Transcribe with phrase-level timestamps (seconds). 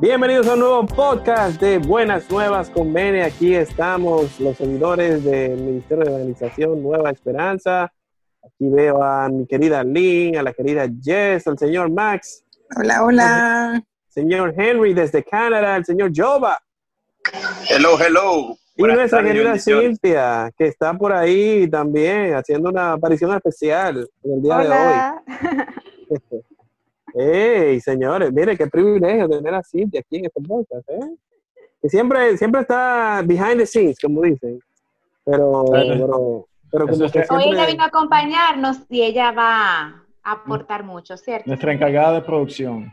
[0.00, 3.22] Bienvenidos a un nuevo podcast de Buenas Nuevas con Bene.
[3.22, 7.92] Aquí estamos los seguidores del Ministerio de Organización Nueva Esperanza.
[8.42, 12.44] Aquí veo a mi querida Lynn, a la querida Jess, al señor Max.
[12.74, 13.84] Hola, hola.
[14.10, 16.58] Señor Henry desde Canadá, el señor Jova.
[17.70, 18.56] Hello, hello.
[18.74, 24.42] Y nuestra querida Cintia, que está por ahí también haciendo una aparición especial en el
[24.42, 25.22] día Hola.
[25.26, 26.44] de hoy.
[27.14, 28.32] ¡Ey, señores!
[28.32, 31.16] Mire, qué privilegio tener a Cintia aquí en este podcast, ¿eh?
[31.80, 34.60] Que siempre, siempre está behind the scenes, como dicen.
[35.24, 37.66] Pero, pero, pero como que Hoy ella siempre...
[37.66, 41.44] vino a acompañarnos y ella va a aportar mucho, ¿cierto?
[41.46, 42.90] Nuestra encargada de producción.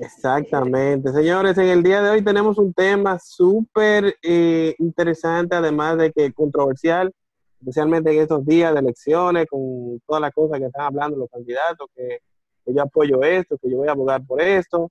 [0.00, 1.12] Exactamente.
[1.12, 6.32] Señores, en el día de hoy tenemos un tema súper eh, interesante, además de que
[6.32, 7.12] controversial,
[7.58, 11.86] especialmente en estos días de elecciones, con todas las cosas que están hablando los candidatos,
[11.94, 12.20] que,
[12.64, 14.90] que yo apoyo esto, que yo voy a abogar por esto.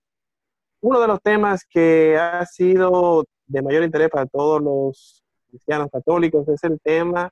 [0.81, 6.47] Uno de los temas que ha sido de mayor interés para todos los cristianos católicos
[6.49, 7.31] es el tema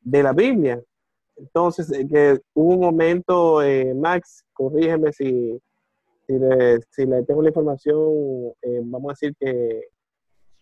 [0.00, 0.82] de la Biblia.
[1.36, 5.60] Entonces, eh, que hubo un momento, eh, Max, corrígeme si,
[6.26, 9.88] si, le, si le tengo la información, eh, vamos a decir que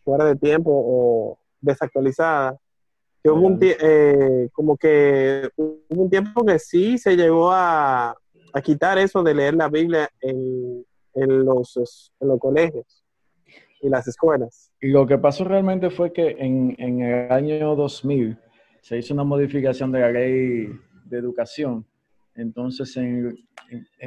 [0.04, 2.58] fuera de tiempo o desactualizada,
[3.22, 8.16] que hubo un eh, como que hubo un tiempo que sí se llegó a,
[8.52, 13.04] a quitar eso de leer la Biblia en, en los, en los colegios
[13.80, 14.72] y las escuelas.
[14.80, 18.38] Y lo que pasó realmente fue que en, en el año 2000
[18.80, 20.68] se hizo una modificación de la ley
[21.04, 21.86] de educación.
[22.40, 23.36] Entonces, en,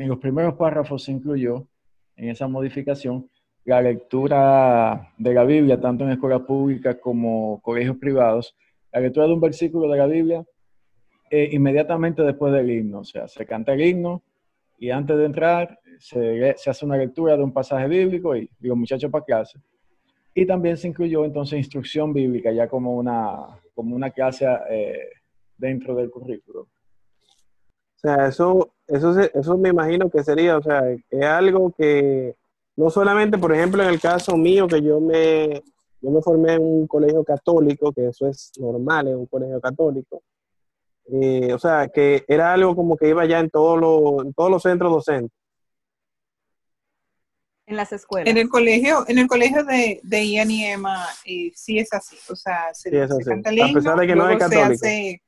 [0.07, 1.67] los primeros párrafos se incluyó
[2.15, 3.29] en esa modificación
[3.63, 8.55] la lectura de la Biblia, tanto en escuelas públicas como colegios privados,
[8.91, 10.43] la lectura de un versículo de la Biblia
[11.29, 12.99] eh, inmediatamente después del himno.
[12.99, 14.23] O sea, se canta el himno
[14.77, 19.11] y antes de entrar se, hace una lectura de un pasaje bíblico y los muchachos
[19.11, 19.59] para clase.
[20.33, 25.07] Y también se incluyó entonces instrucción bíblica ya como una, como una clase eh,
[25.57, 26.67] dentro del currículo.
[28.03, 32.35] O sea, eso, eso, se- eso me imagino que sería, o sea, es algo que
[32.75, 35.63] no solamente, por ejemplo, en el caso mío, que yo me,
[36.01, 40.21] yo me formé en un colegio católico, que eso es normal en un colegio católico,
[41.13, 44.51] eh, o sea, que era algo como que iba ya en, todos los en todos
[44.51, 45.31] los centros docentes.
[47.65, 48.29] En las escuelas.
[48.29, 52.17] En el colegio, en el colegio de, de Ian y Emma, eh, sí es así.
[52.29, 53.23] O sea, se, Sí, es se así.
[53.23, 54.85] canta el A pesar de que no es luego se católico.
[54.85, 55.21] hace-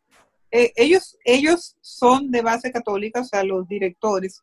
[0.57, 4.41] eh, ellos, ellos son de base católica, o sea, los directores.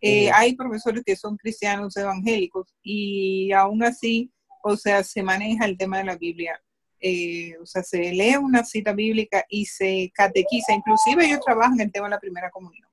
[0.00, 0.30] Eh.
[0.32, 4.32] Hay profesores que son cristianos evangélicos y aún así,
[4.62, 6.58] o sea, se maneja el tema de la Biblia.
[6.98, 10.72] Eh, o sea, se lee una cita bíblica y se catequiza.
[10.72, 12.88] Inclusive ellos trabajan el tema de la primera comunión.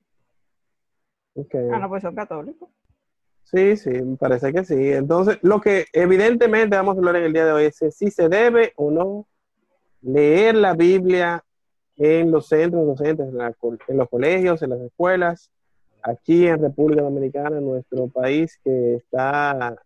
[1.36, 1.54] Ok.
[1.72, 2.68] Ah, no, pues son católicos.
[3.44, 4.92] Sí, sí, me parece que sí.
[4.92, 8.28] Entonces, lo que evidentemente vamos a hablar en el día de hoy es si se
[8.28, 9.26] debe o no
[10.02, 11.42] leer la Biblia
[11.98, 13.54] en los centros docentes, en, la
[13.88, 15.50] en los colegios, en las escuelas,
[16.02, 19.76] aquí en República Dominicana, en nuestro país que está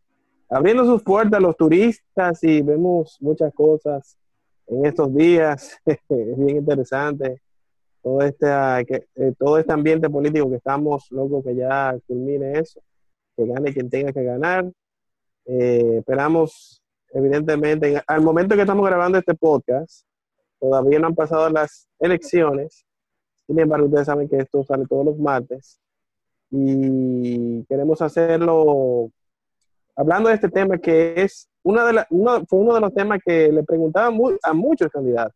[0.48, 4.16] abriendo sus puertas a los turistas y vemos muchas cosas
[4.66, 5.78] en estos días.
[5.86, 7.40] es bien interesante
[8.02, 8.46] todo este,
[8.86, 12.80] que, eh, todo este ambiente político que estamos locos que ya culmine eso
[13.36, 14.70] que gane quien tenga que ganar.
[15.46, 20.04] Eh, esperamos, evidentemente, en- al momento que estamos grabando este podcast,
[20.62, 22.86] todavía no han pasado las elecciones.
[23.48, 25.80] Sin embargo, ustedes saben que esto sale todos los martes.
[26.50, 29.10] Y queremos hacerlo
[29.96, 31.80] hablando de este tema que es uno,
[32.48, 35.34] fue uno de los temas que le preguntaba mu- a muchos candidatos.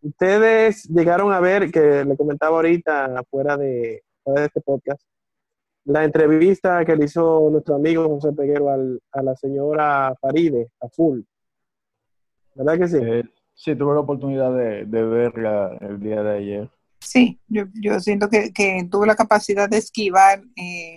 [0.00, 4.02] Ustedes llegaron a ver, que le comentaba ahorita fuera de,
[4.36, 5.02] este podcast,
[5.84, 11.22] la entrevista que le hizo nuestro amigo José Peguero a la señora Faride, a Full.
[12.54, 12.98] ¿Verdad que sí?
[13.00, 16.70] Eh, sí, tuve la oportunidad de, de verla el día de ayer.
[17.00, 20.96] Sí, yo, yo siento que, que tuvo la capacidad de esquivar eh,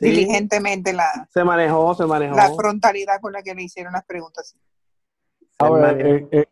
[0.00, 0.10] Sí.
[0.10, 2.36] diligentemente la, Se manejó, se manejó.
[2.36, 4.56] la frontalidad con la que le hicieron las preguntas.
[5.58, 6.44] Ahora, eh, eh,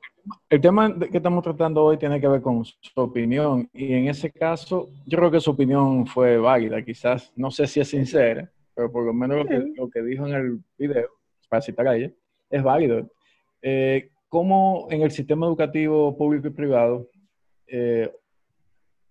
[0.50, 4.32] el tema que estamos tratando hoy tiene que ver con su opinión y en ese
[4.32, 8.90] caso yo creo que su opinión fue válida, quizás, no sé si es sincera, pero
[8.90, 9.72] por lo menos lo que, Sí.
[9.76, 11.08] lo que dijo en el video,
[11.48, 12.10] para citar a ella,
[12.50, 13.08] es válido.
[13.62, 17.08] Eh, ¿Cómo en el sistema educativo público y privado
[17.66, 18.10] eh,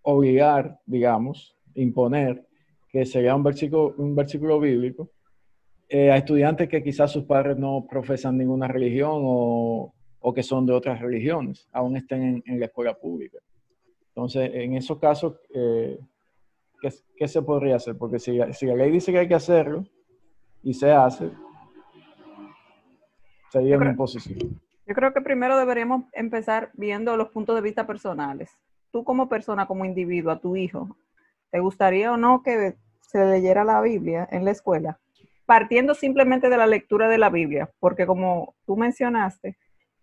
[0.01, 2.47] obligar, digamos, imponer
[2.89, 5.09] que se lea un versículo, un versículo bíblico
[5.89, 10.65] eh, a estudiantes que quizás sus padres no profesan ninguna religión o, o que son
[10.65, 13.37] de otras religiones, aún estén en, en la escuela pública.
[14.07, 15.99] Entonces, en esos casos, eh,
[16.81, 17.97] ¿qué, qué, se podría hacer?
[17.97, 19.85] Porque si, si, la ley dice que hay que hacerlo
[20.63, 21.29] y se hace,
[23.51, 24.64] sería una imposición.
[24.87, 28.51] Yo creo que primero deberíamos empezar viendo los puntos de vista personales.
[28.91, 30.95] Tú como persona, como individuo, a tu hijo,
[31.49, 34.99] ¿te gustaría o no que se leyera la Biblia en la escuela?
[35.45, 39.57] Partiendo simplemente de la lectura de la Biblia, porque como tú mencionaste,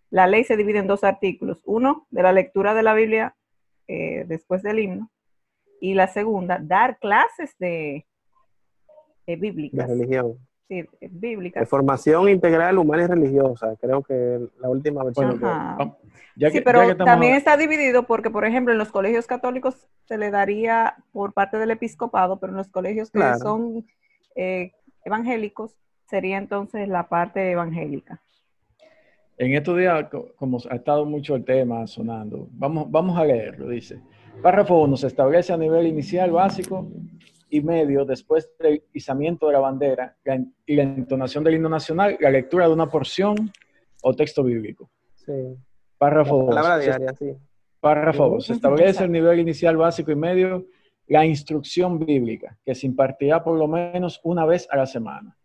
[0.09, 1.61] la ley se divide en dos artículos.
[1.65, 3.35] Uno, de la lectura de la Biblia
[3.87, 5.11] eh, después del himno.
[5.79, 8.05] Y la segunda, dar clases de,
[9.25, 9.87] de bíblicas.
[9.87, 10.37] De religión.
[10.73, 11.61] Sí, bíblicas.
[11.61, 13.75] De formación integral humana y religiosa.
[13.79, 15.39] Creo que la última versión.
[15.39, 15.97] Bueno,
[16.35, 19.27] ya que, sí, pero ya que también está dividido porque, por ejemplo, en los colegios
[19.27, 23.37] católicos se le daría por parte del episcopado, pero en los colegios que claro.
[23.37, 23.85] son
[24.35, 24.71] eh,
[25.05, 25.77] evangélicos
[26.09, 28.19] sería entonces la parte evangélica.
[29.37, 34.01] En estos días, como ha estado mucho el tema sonando, vamos, vamos a leerlo, dice.
[34.41, 34.97] Párrafo 1.
[34.97, 36.87] Se establece a nivel inicial, básico
[37.53, 42.17] y medio, después del izamiento de la bandera la, y la entonación del himno nacional,
[42.19, 43.51] la lectura de una porción
[44.01, 44.89] o texto bíblico.
[45.13, 45.55] Sí.
[45.99, 46.47] Párrafo 2.
[46.47, 47.31] Palabra diaria, sí.
[47.79, 48.45] Párrafo 2.
[48.45, 50.65] Se establece el nivel inicial, básico y medio,
[51.07, 55.37] la instrucción bíblica, que se impartirá por lo menos una vez a la semana.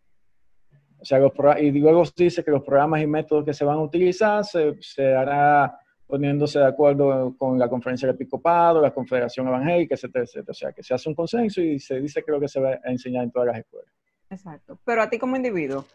[0.97, 3.81] O sea, los y luego dice que los programas y métodos que se van a
[3.81, 5.77] utilizar se, se hará
[6.09, 10.51] poniéndose de acuerdo con la conferencia del episcopado, la confederación evangélica, etcétera, etcétera.
[10.51, 12.71] O sea, que se hace un consenso y se dice que lo que se va
[12.83, 13.93] a enseñar en todas las escuelas.
[14.27, 14.79] Exacto.
[14.83, 15.85] Pero a ti como individuo,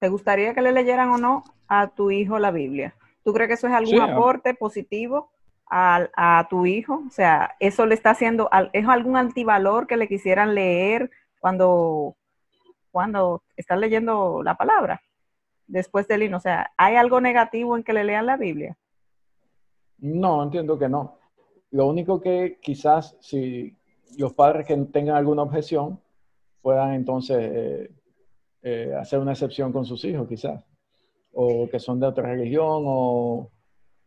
[0.00, 2.96] ¿te gustaría que le leyeran o no a tu hijo la Biblia?
[3.22, 5.30] ¿Tú crees que eso es algún sí, aporte positivo
[5.70, 7.04] a, a, tu hijo?
[7.06, 11.08] O sea, ¿eso le está haciendo, es algún antivalor que le quisieran leer
[11.38, 12.16] cuando
[12.90, 15.02] cuando están leyendo la palabra
[15.66, 16.38] después del himno.
[16.38, 18.76] O sea, ¿hay algo negativo en que le lean la Biblia?
[19.98, 21.18] No, entiendo que no.
[21.70, 23.76] Lo único que quizás si
[24.18, 26.00] los padres que tengan alguna objeción
[26.62, 27.90] puedan entonces eh,
[28.62, 30.62] eh, hacer una excepción con sus hijos, quizás.
[31.32, 33.50] O que son de otra religión o,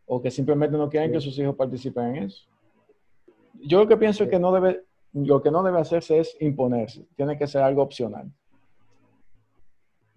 [0.06, 2.46] o que simplemente no quieren que sus hijos participen en eso.
[3.54, 7.06] Yo lo que pienso es que no debe, lo que no debe hacerse es imponerse,
[7.16, 8.32] tiene que ser algo opcional.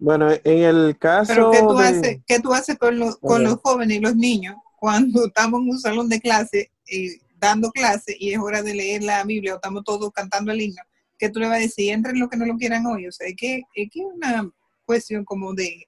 [0.02, 1.32] Bueno, en el caso.
[1.32, 1.86] Pero ¿qué tú, de...
[1.86, 5.70] haces, ¿qué tú haces con, los, con los jóvenes y los niños cuando estamos en
[5.70, 9.56] un salón de clase eh, dando clase y es hora de leer la Biblia o
[9.56, 10.82] estamos todos cantando el himno?
[11.16, 11.92] ¿Qué tú le vas a decir?
[11.92, 13.06] Entren los que no lo quieran hoy.
[13.06, 14.50] O sea, es que es que una
[14.84, 15.86] cuestión como de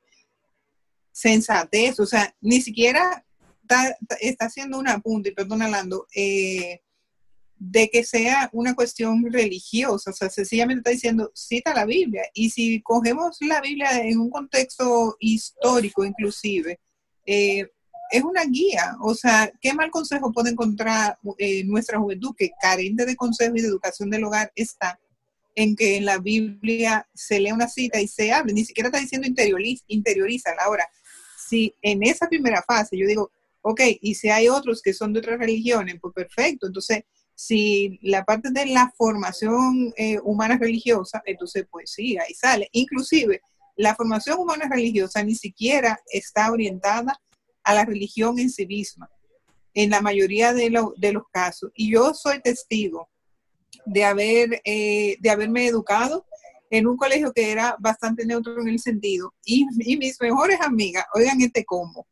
[1.11, 1.99] sensatez.
[1.99, 3.25] O sea, ni siquiera
[3.63, 6.81] está, está haciendo un apunte, perdón, Alando, eh,
[7.71, 12.23] de que sea una cuestión religiosa, o sea, sencillamente está diciendo, cita la Biblia.
[12.35, 16.79] Y si cogemos la Biblia en un contexto histórico inclusive,
[17.25, 17.67] eh,
[18.11, 23.07] es una guía, o sea, ¿qué mal consejo puede encontrar eh, nuestra juventud que carente
[23.07, 25.01] de consejo y de educación del hogar está
[25.55, 29.01] en que en la Biblia se lea una cita y se hable, ni siquiera está
[29.01, 30.51] diciendo interioriza.
[30.65, 30.87] Ahora,
[31.49, 33.31] si en esa primera fase yo digo,
[33.63, 38.25] ok, y si hay otros que son de otras religiones, pues perfecto, entonces si la
[38.25, 42.69] parte de la formación eh, humana religiosa, entonces pues sí, ahí sale.
[42.73, 43.41] Inclusive,
[43.77, 47.21] la formación humana religiosa ni siquiera está orientada
[47.65, 49.11] a la religión en sí misma,
[49.75, 51.71] en la mayoría de, lo, de los casos.
[51.75, 53.09] Y yo soy testigo
[53.85, 56.25] de, haber, eh, de haberme educado
[56.71, 59.35] en un colegio que era bastante neutro en el sentido.
[59.45, 62.07] Y, y mis mejores amigas, oigan este combo,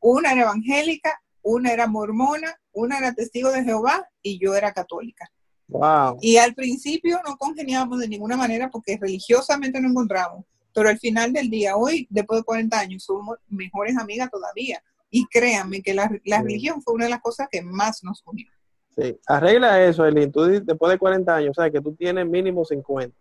[0.00, 5.30] una era evangélica, una era mormona, una era testigo de Jehová y yo era católica.
[5.68, 6.18] Wow.
[6.20, 11.32] Y al principio no congeniábamos de ninguna manera porque religiosamente no encontramos, pero al final
[11.32, 14.82] del día, hoy, después de 40 años, somos mejores amigas todavía.
[15.10, 16.42] Y créanme que la, la sí.
[16.42, 18.48] religión fue una de las cosas que más nos unió.
[18.96, 20.32] Sí, arregla eso, Elin.
[20.32, 23.16] Tú después de 40 años, o sea, que tú tienes mínimo 50.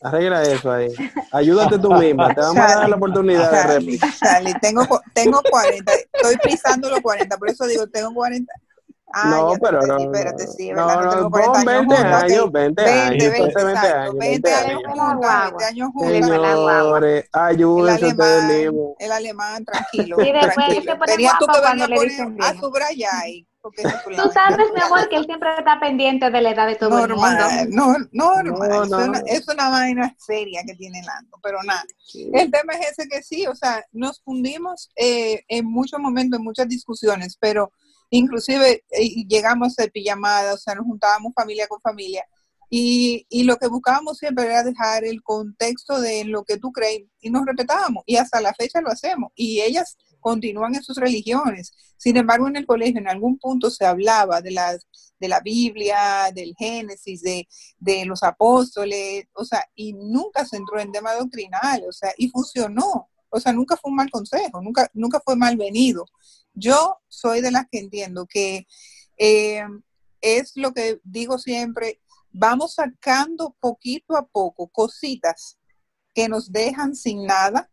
[0.00, 0.88] Arregla eso ahí.
[1.32, 2.32] Ayúdate tú misma.
[2.32, 4.14] Te vamos Charlie, a dar la oportunidad Charlie, de réplica.
[4.18, 5.92] Charlie, tengo, tengo 40.
[5.92, 7.36] Estoy pisando los 40.
[7.36, 8.52] Por eso digo, tengo 40.
[9.12, 9.98] Ah, no, pero no.
[9.98, 14.14] Espérate, sí, no, no, no tengo 40 20 años, 20 20, años, 20, 20 años.
[14.18, 16.26] 20 años, 20 años juntos.
[16.28, 18.96] Señores, ayúdense ustedes mismos.
[18.98, 20.16] El alemán, tranquilo.
[20.20, 20.82] Y después tranquilo.
[20.82, 23.48] se pone tú que guapo venir a cuando le poner a subrayar ahí.
[23.60, 27.10] Tú sabes, mi amor, que él siempre está pendiente de la edad de todo el
[27.10, 27.16] mundo.
[27.16, 28.68] Normal, no, normal.
[28.68, 28.98] No, Es, no.
[29.04, 31.84] una, es una vaina seria que tiene Lando, pero nada.
[31.98, 32.30] Sí.
[32.32, 36.44] El tema es ese que sí, o sea, nos fundimos eh, en muchos momentos, en
[36.44, 37.72] muchas discusiones, pero
[38.10, 42.24] inclusive eh, llegamos a hacer pijamadas, o sea, nos juntábamos familia con familia,
[42.70, 47.04] Y, y lo que buscábamos siempre era dejar el contexto de lo que tú crees
[47.20, 49.32] y nos respetábamos y hasta la fecha lo hacemos.
[49.34, 51.72] Y ellas continúan en sus religiones.
[51.96, 54.76] Sin embargo, en el colegio en algún punto se hablaba de la,
[55.20, 57.48] de la Biblia, del Génesis, de,
[57.78, 62.28] de los apóstoles, o sea, y nunca se entró en tema doctrinal, o sea, y
[62.28, 63.08] funcionó.
[63.30, 66.06] O sea, nunca fue un mal consejo, nunca, nunca fue malvenido.
[66.58, 68.66] Yo soy de las que entiendo que
[69.16, 69.62] eh,
[70.20, 72.00] es lo que digo siempre,
[72.30, 75.58] vamos sacando poquito a poco cositas
[76.14, 77.70] que nos dejan sin nada,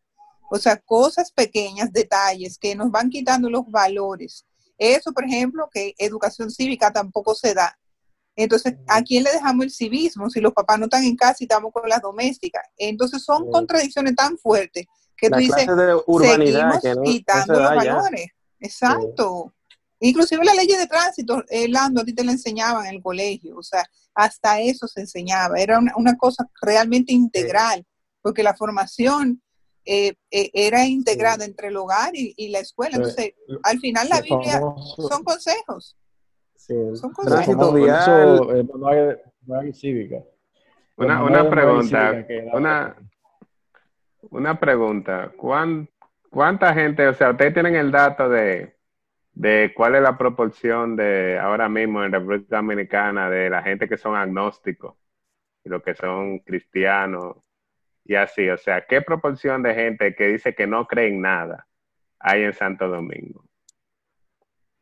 [0.52, 4.46] o sea, cosas pequeñas, detalles que nos van quitando los valores.
[4.78, 7.78] Eso, por ejemplo, que educación cívica tampoco se da.
[8.36, 11.46] Entonces, ¿a quién le dejamos el civismo si los papás no están en casa y
[11.46, 12.64] estamos con las domésticas?
[12.78, 15.66] Entonces, son contradicciones tan fuertes que La tú dices,
[16.38, 17.94] seguimos que no- no quitando los ya.
[18.66, 19.54] Exacto.
[20.00, 23.56] Inclusive la ley de tránsito, eh, Lando, a ti te la enseñaban en el colegio,
[23.58, 27.86] o sea, hasta eso se enseñaba, era una, una cosa realmente integral,
[28.22, 29.42] porque la formación
[29.86, 34.20] eh, eh, era integrada entre el hogar y, y la escuela, entonces al final la
[34.22, 35.98] Biblia famoso- son consejos,
[36.58, 37.12] Sí, Son
[37.74, 38.68] vial.
[38.74, 40.24] manual- manual cívica.
[40.98, 42.96] Una, pregunta, una,
[44.32, 45.32] una pregunta.
[45.38, 45.88] ¿Cuán-
[46.36, 48.76] ¿Cuánta gente, o sea, ustedes tienen el dato de,
[49.32, 53.96] de cuál es la proporción de ahora mismo en República Dominicana de la gente que
[53.96, 54.98] son agnósticos
[55.64, 57.38] y los que son cristianos
[58.04, 58.50] y así?
[58.50, 61.68] O sea, ¿qué proporción de gente que dice que no cree en nada
[62.20, 63.46] hay en Santo Domingo?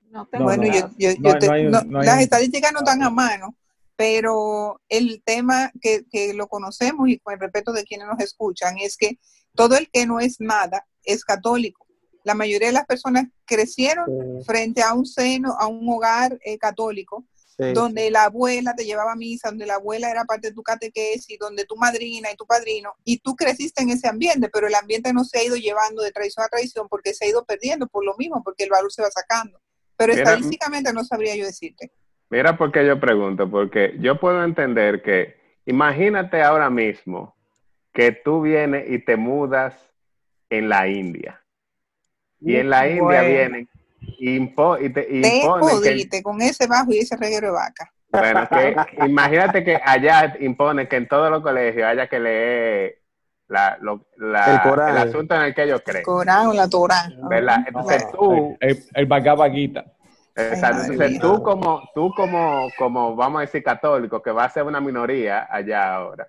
[0.10, 3.56] No tengo Bueno, yo, yo- yo te- un- no- las estadísticas no están a mano,
[3.96, 8.80] pero el tema que, que lo conocemos y con el respeto de quienes nos escuchan
[8.80, 9.20] es que
[9.54, 11.86] todo el que no es nada es católico.
[12.24, 16.58] La mayoría de las personas crecieron Sí, frente a un seno, a un hogar eh,
[16.58, 17.26] católico,
[17.58, 20.64] sí, donde la abuela te llevaba a misa, donde la abuela era parte de tu
[20.64, 24.76] catequesis, donde tu madrina y tu padrino, y tú creciste en ese ambiente, pero el
[24.76, 27.88] ambiente no se ha ido llevando de tradición a tradición porque se ha ido perdiendo
[27.88, 29.60] por lo mismo, porque el valor se va sacando.
[29.98, 31.92] Pero Mira, estadísticamente no sabría yo decirte.
[32.30, 37.36] Mira por qué yo pregunto, porque yo puedo entender que, imagínate ahora mismo
[37.94, 39.93] que tú vienes y te mudas
[40.50, 41.42] en la India.
[42.40, 43.28] Y en la India Bueno.
[43.28, 43.70] vienen
[44.20, 47.54] y, impo- y te Te imponen que, jodiste con ese bajo y ese reguero de
[47.54, 47.92] vaca.
[48.10, 48.76] bueno, que
[49.08, 53.00] imagínate que allá imponen que en todos los colegios haya que leer
[53.48, 54.90] la, lo- la- El Corán.
[54.90, 56.04] el asunto en el que ellos creen.
[56.04, 57.10] Corán o la Torah.
[57.30, 57.64] ¿verdad?
[57.66, 59.86] Entonces No, tú, el, el, el Bhagavad Gita.
[60.36, 60.92] Exacto.
[60.92, 64.82] Entonces tú como, tú como, como, vamos a decir, católico, que va a ser una
[64.82, 66.28] minoría allá ahora,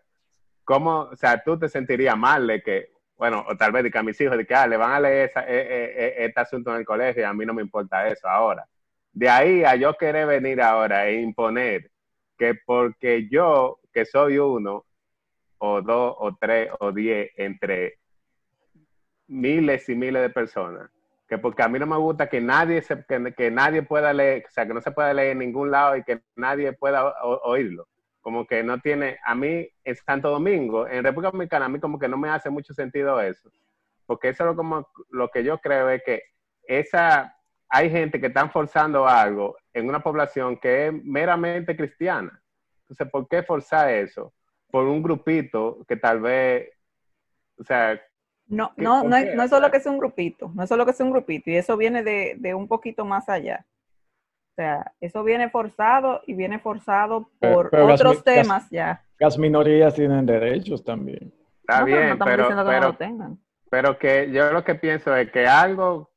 [0.63, 4.03] ¿cómo, o sea, tú te sentirías mal de que, bueno, o tal vez de a
[4.03, 6.79] mis hijos, de ah, le van a leer esa- eh, eh, eh, este asunto en
[6.81, 8.67] el colegio y a mí no me importa eso ahora?
[9.13, 11.91] De ahí a yo querer venir ahora e imponer
[12.37, 14.85] que porque yo, que soy uno,
[15.59, 17.99] o dos, o tres, o diez, entre
[19.29, 20.91] miles y miles de personas,
[21.29, 24.51] que porque a mí no me gusta que nadie se, que, nadie pueda leer, o
[24.51, 27.87] sea, que no se pueda leer en ningún lado y que nadie pueda oírlo.
[28.25, 32.01] Como que no tiene, a mí en Santo Domingo, en República Dominicana, a mí como
[32.01, 33.51] que no me hace mucho sentido eso.
[34.07, 36.23] Porque eso es como, lo que yo creo es que
[36.65, 37.37] esa,
[37.69, 42.43] hay gente que están forzando algo en una población que es meramente cristiana.
[42.83, 44.35] Entonces, ¿por qué forzar eso?
[44.73, 46.71] Por un grupito que tal vez,
[47.59, 48.01] o sea,
[48.47, 50.87] No, ¿Qué- no, no, es, no es solo que sea un grupito, no es solo
[50.87, 53.67] que sea un grupito, y eso viene de, de un poquito más allá.
[54.55, 59.03] O sea, eso viene forzado y viene forzado por pero otros las- temas ya.
[59.19, 61.35] Las minorías tienen derechos también.
[61.61, 63.39] está No, pero no bien, estamos pero, diciendo que no pero, lo tengan.
[63.71, 66.11] pero que yo lo que pienso es que algo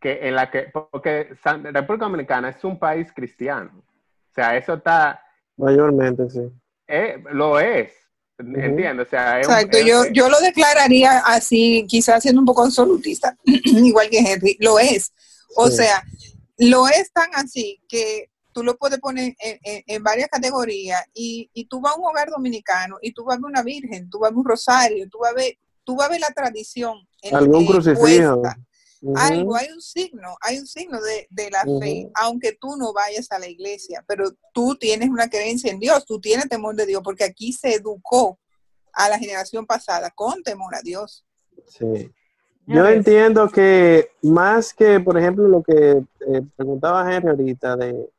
[0.00, 3.70] que en la que, porque San- República Dominicana es un país cristiano.
[3.76, 5.20] O sea, eso está,
[5.58, 6.40] mayormente, sí.
[6.86, 7.92] eh, lo es,
[8.38, 9.02] entiendo.
[9.02, 12.64] O sea, es un- Exacto, es- yo, yo lo declararía así, quizás siendo un poco
[12.64, 15.12] absolutista, igual que Henry, lo es.
[15.56, 15.76] O Sí.
[15.76, 16.02] sea,
[16.58, 21.50] lo es tan así que tú lo puedes poner en, en- en varias categorías y,
[21.52, 24.20] y tú vas a un hogar dominicano y tú vas a ver una virgen, tú
[24.20, 26.98] vas a ver un rosario, tú vas a ver, tú vas a ver la tradición.
[27.22, 28.42] en- Algún crucifijo.
[29.16, 33.30] Algo, hay un signo, hay un signo de, de la fe, aunque tú no vayas
[33.32, 37.02] a la iglesia, pero tú tienes una creencia en Dios, tú tienes temor de Dios,
[37.04, 38.38] porque aquí se educó
[38.94, 41.26] a la generación pasada con temor a Dios.
[41.68, 42.10] Sí.
[42.66, 42.96] Yo ves.
[42.96, 48.10] entiendo que más que, por ejemplo, lo que eh, preguntaba Henry ahorita de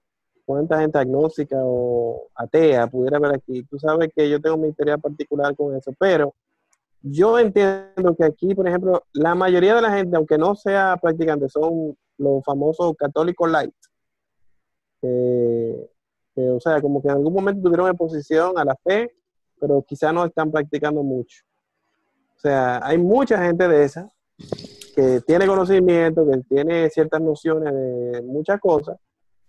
[0.46, 4.98] cuánta gente agnóstica o atea pudiera haber aquí, tú sabes que yo tengo mi historia
[4.98, 6.34] particular con eso, pero
[7.02, 11.50] yo entiendo que aquí, por ejemplo, la mayoría de la gente, aunque no sea practicante,
[11.50, 13.74] son los famosos católicos light.
[15.02, 15.90] Eh,
[16.36, 19.12] que, o sea, como que en algún momento tuvieron exposición a la fe,
[19.60, 21.44] pero quizá no están practicando mucho.
[22.36, 24.12] O sea, hay mucha gente de esa
[24.96, 28.98] que tiene conocimiento, que tiene ciertas nociones de muchas cosas,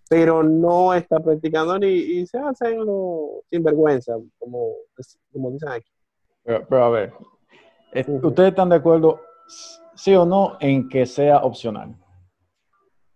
[0.08, 4.72] pero no está practicando ni y se hacen lo sinvergüenza, como,
[5.32, 5.90] como dicen aquí.
[6.44, 7.12] Pero, pero a ver.
[8.22, 9.20] ¿ustedes están de acuerdo,
[9.94, 11.96] sí o no, en que sea opcional?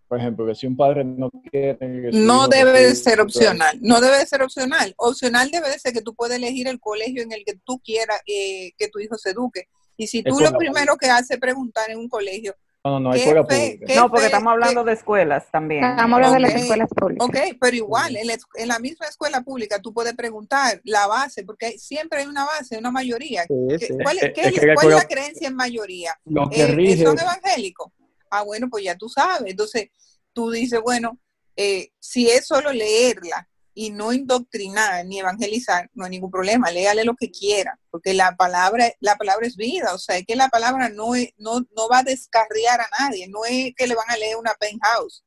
[0.07, 1.77] Por ejemplo, que si un padre no quiere...
[1.77, 4.93] que No debe ser opcional, no debe de ser opcional.
[4.97, 8.19] Opcional debe de ser que tú puedes elegir el colegio en el que tú quieras
[8.27, 9.69] eh, que tu hijo se eduque.
[10.01, 12.99] Y si tú Escuela lo primero que haces es preguntar en un colegio, No, no,
[13.01, 13.85] no, hay ¿Qué escuela fe- pública.
[13.85, 15.83] qué No, porque fe- estamos hablando qué- de escuelas también.
[15.83, 17.27] Estamos hablando de las escuelas públicas.
[17.27, 21.43] ok, pero igual, en la, en la misma escuela pública tú puedes preguntar la base,
[21.43, 23.43] porque siempre hay una base, una mayoría.
[23.43, 23.93] Sí, ¿Qué- sí.
[24.01, 26.19] ¿Cuál, Es- es, qué es es- que la cuál es la escuela- creencia en mayoría?
[26.25, 27.03] Lo que eh, rige...
[27.05, 27.91] ¿Son evangélicos?
[28.31, 29.51] Ah, bueno, pues ya tú sabes.
[29.51, 29.89] Entonces,
[30.33, 31.19] tú dices, bueno,
[31.55, 37.05] eh, si es solo leerla y no indoctrinar ni evangelizar, no hay ningún problema, léale
[37.05, 40.49] lo que quiera, porque la palabra, la palabra es vida, o sea, es que la
[40.49, 44.09] palabra no, es, no, no va a descarriar a nadie, no es que le van
[44.09, 45.23] a leer una penthouse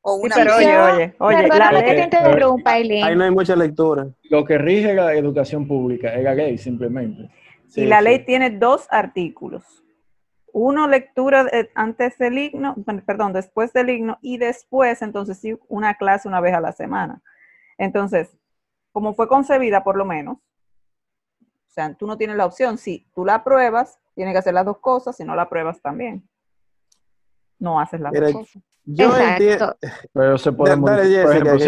[0.00, 3.30] o Sí, una pero oye, oye, oye, la que te ley, interrumpa, Ahí no hay
[3.32, 4.06] mucha lectura.
[4.30, 7.30] Lo que rige la educación pública es la ley, simplemente.
[7.68, 8.04] Sí, y la sí.
[8.04, 9.64] ley tiene dos artículos.
[10.52, 15.94] Uno, lectura de- antes del himno, perdón, después del himno, y después, entonces sí, una
[15.94, 17.20] clase una vez a la semana.
[17.78, 18.36] Entonces,
[18.92, 22.76] como fue concebida, por lo menos, o sea, tú no tienes la opción.
[22.76, 26.28] Si tú la apruebas, tienes que hacer las dos cosas, si no la apruebas también.
[27.58, 28.62] No haces las Mira, dos cosas.
[28.84, 29.76] Yo entiendo.
[29.80, 30.08] Exacto.
[30.12, 31.60] Pero se puede modificar.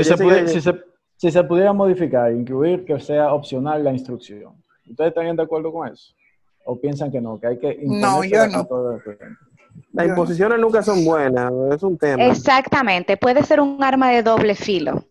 [1.17, 4.55] Si se, pudiera, modificar, incluir que sea opcional la instrucción.
[4.89, 6.15] ¿Ustedes estarían de acuerdo con eso?
[6.65, 7.39] ¿O piensan que no?
[7.39, 8.65] Que hay que No, yo no.
[8.65, 9.39] todo el estudiante?
[9.93, 12.25] Las imposiciones nunca son buenas, es un tema.
[12.25, 13.17] Exactamente.
[13.17, 15.05] Puede ser un arma de doble filo.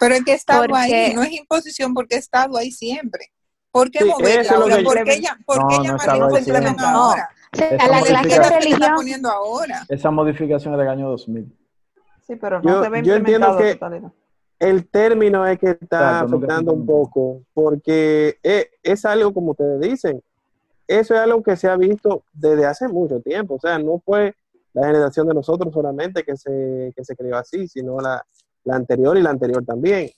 [0.00, 3.26] Pero es que he estado Porque- ahí, no es imposición porque he estado ahí siempre.
[3.70, 4.76] ¿Por qué Sí, moverla ahora?
[4.78, 6.06] que- ¿Por qué, ella, por No, qué siempre.
[6.08, 7.28] ahora?
[7.52, 9.84] O sea, Esa la ¿Por que se está religión, poniendo ahora?
[9.88, 11.52] Esa modificación es del año 2000.
[12.26, 14.10] Sí, pero no Yo- se ve yo entiendo que- totalidad.
[14.58, 20.22] El término es que está afectando un poco, porque es, es algo como ustedes dicen,
[20.86, 24.34] eso es algo que se ha visto desde hace mucho tiempo, o sea, no fue
[24.74, 28.24] la generación de nosotros solamente que se, que se creó así, sino la,
[28.64, 30.10] la anterior y la anterior también.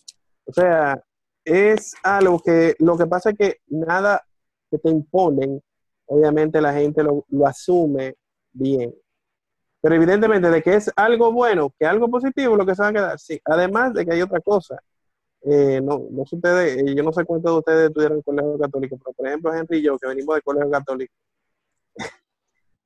[0.45, 1.03] O sea,
[1.45, 4.23] es algo que lo que pasa es que nada
[4.71, 5.63] que te imponen,
[6.07, 8.17] obviamente la gente lo, lo asume
[8.53, 8.95] bien.
[9.81, 12.93] Pero evidentemente de que es algo bueno, que algo positivo, lo que se va a
[12.93, 13.41] quedar, sí.
[13.45, 14.79] Además de que hay otra cosa.
[15.45, 18.59] Eh, no, no sé ustedes, eh, yo no sé cuántos de ustedes estudiaron en colegio
[18.59, 21.13] católico, pero por ejemplo Henry y yo, que venimos del colegio católico,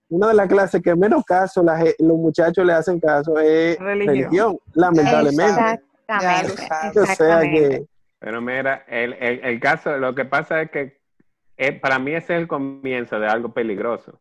[0.08, 3.78] una de las clases que menos caso la ge- los muchachos le hacen caso es
[3.78, 4.14] Religión.
[4.16, 5.80] religión, lamentablemente.
[6.08, 7.00] Exactamente.
[7.00, 7.84] O sea que
[8.18, 10.98] Pero mira, el, el, el caso, lo que pasa es que
[11.58, 14.20] eh, para mí ese es el comienzo de algo peligroso.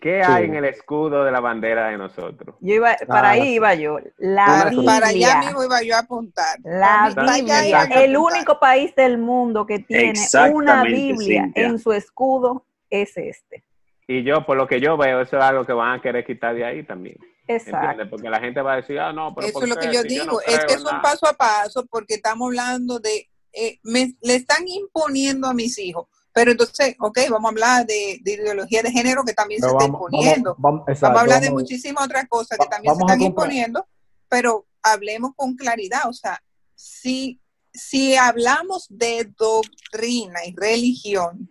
[0.00, 0.30] ¿Qué Sí.
[0.32, 2.54] hay en el escudo de la bandera de nosotros?
[2.60, 3.54] Yo iba, para Ah, ahí sí.
[3.54, 3.98] iba yo.
[4.18, 4.86] La Biblia.
[4.94, 6.58] Para allá mismo iba yo a apuntar.
[6.62, 8.16] La Biblia, el apuntar.
[8.18, 10.12] único país del mundo que tiene
[10.52, 11.66] una Biblia Cintia.
[11.66, 13.64] en su escudo es este.
[14.12, 16.52] Y yo, por lo que yo veo, eso es algo que van a querer quitar
[16.54, 17.16] de ahí también.
[17.46, 17.76] Exacto.
[17.78, 18.08] ¿Entiendes?
[18.08, 19.86] Porque la gente va a decir, ah, no, pero Eso ¿por es lo qué?
[19.88, 21.02] que yo Si digo, no es que es un nada".
[21.02, 26.08] paso a paso porque estamos hablando de, eh, me, le están imponiendo a mis hijos,
[26.32, 29.76] pero entonces, ok, vamos a hablar de, de ideología de género que también Pero se
[29.78, 30.56] está vamos, imponiendo.
[30.58, 33.00] vamos, vamos, exacto, vamos a hablar de vamos- muchísimas otras cosas que Va- también se
[33.02, 33.86] están imponiendo,
[34.28, 36.42] pero hablemos con claridad, o sea,
[36.74, 37.40] si,
[37.72, 41.50] si hablamos de doctrina y religión,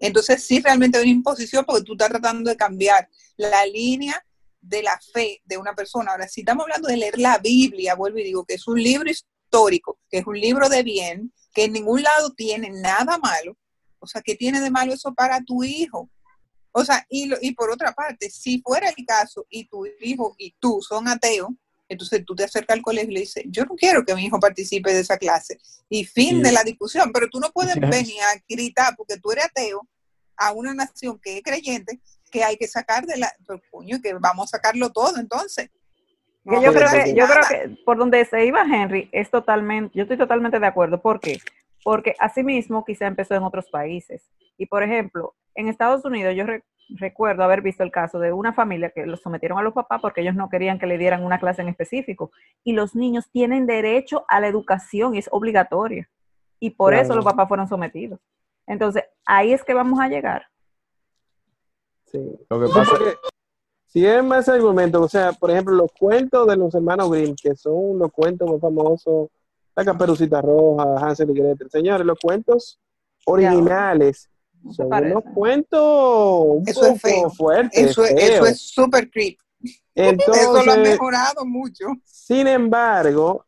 [0.00, 4.24] entonces sí realmente hay una imposición porque tú estás tratando de cambiar la línea
[4.60, 6.12] de la fe de una persona.
[6.12, 9.08] Ahora, si estamos hablando de leer la Biblia, vuelvo y digo que es un libro
[9.10, 13.56] histórico, que es un libro de bien, que en ningún lado tiene nada malo,
[13.98, 16.10] o sea, ¿qué tiene de malo eso para tu hijo?
[16.72, 20.34] O sea, y, lo- y por otra parte, si fuera el caso y tu hijo
[20.38, 21.48] y tú son ateos,
[21.90, 24.38] entonces tú te acercas al colegio y le dices, yo no quiero que mi hijo
[24.40, 25.58] participe de esa clase.
[25.88, 26.42] Y fin Sí.
[26.42, 27.80] de la discusión, pero tú no puedes Sí.
[27.80, 29.86] venir a gritar porque tú eres ateo
[30.36, 32.00] a una nación que es creyente
[32.30, 35.68] que hay que sacar de la, pues, coño, que vamos a sacarlo todo entonces.
[36.44, 40.04] No yo creo que, yo creo que por donde se iba Henry es totalmente, yo
[40.04, 41.02] estoy totalmente de acuerdo.
[41.02, 41.38] ¿Por qué?
[41.84, 44.22] Porque asimismo quizá empezó en otros países.
[44.56, 46.62] Y por ejemplo, en Estados Unidos yo re-
[46.96, 50.20] recuerdo haber visto el caso de una familia que los sometieron a los papás porque
[50.22, 52.30] ellos no querían que le dieran una clase en específico.
[52.64, 56.08] Y los niños tienen derecho a la educación y es obligatoria.
[56.58, 57.04] Y por Claro.
[57.04, 58.20] eso los papás fueron sometidos.
[58.66, 60.46] Entonces, ahí es que vamos a llegar.
[62.06, 62.18] sí.
[62.48, 63.14] Lo que pasa porque
[63.86, 67.54] si es más argumento, o sea, por ejemplo, los cuentos de los hermanos Grimm, que
[67.56, 69.28] son los cuentos más famosos,
[69.74, 71.70] La Caperucita Roja, Hansel y Gretel.
[71.70, 72.78] Señores, los cuentos
[73.26, 74.28] originales
[74.70, 75.12] son parece.
[75.12, 75.80] unos cuentos
[76.46, 77.30] un Eso es poco feo.
[77.30, 77.90] fuertes.
[77.90, 79.38] Eso, es- eso es súper creep.
[79.94, 81.86] Eso lo han Entonces, mejorado mucho.
[82.04, 83.44] sin embargo,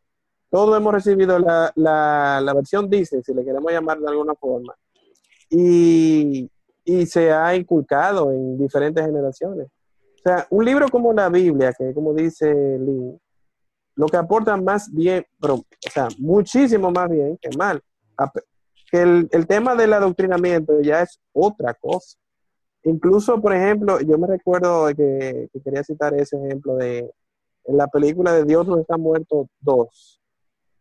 [0.49, 4.75] todos hemos recibido la, la, la versión Disney, si le queremos llamar de alguna forma,
[5.49, 6.49] y,
[6.83, 9.67] y se ha inculcado en diferentes generaciones.
[9.67, 13.19] O sea, un libro como la Biblia, que como dice Lynn,
[13.95, 17.81] lo que aporta más bien, pero, o sea, muchísimo más bien que mal.
[18.93, 22.15] Que el, tema del adoctrinamiento ya es otra cosa.
[22.83, 27.11] Incluso, por ejemplo, yo me recuerdo que, que quería citar ese ejemplo de
[27.65, 30.21] la película de Dios no está muerto 2.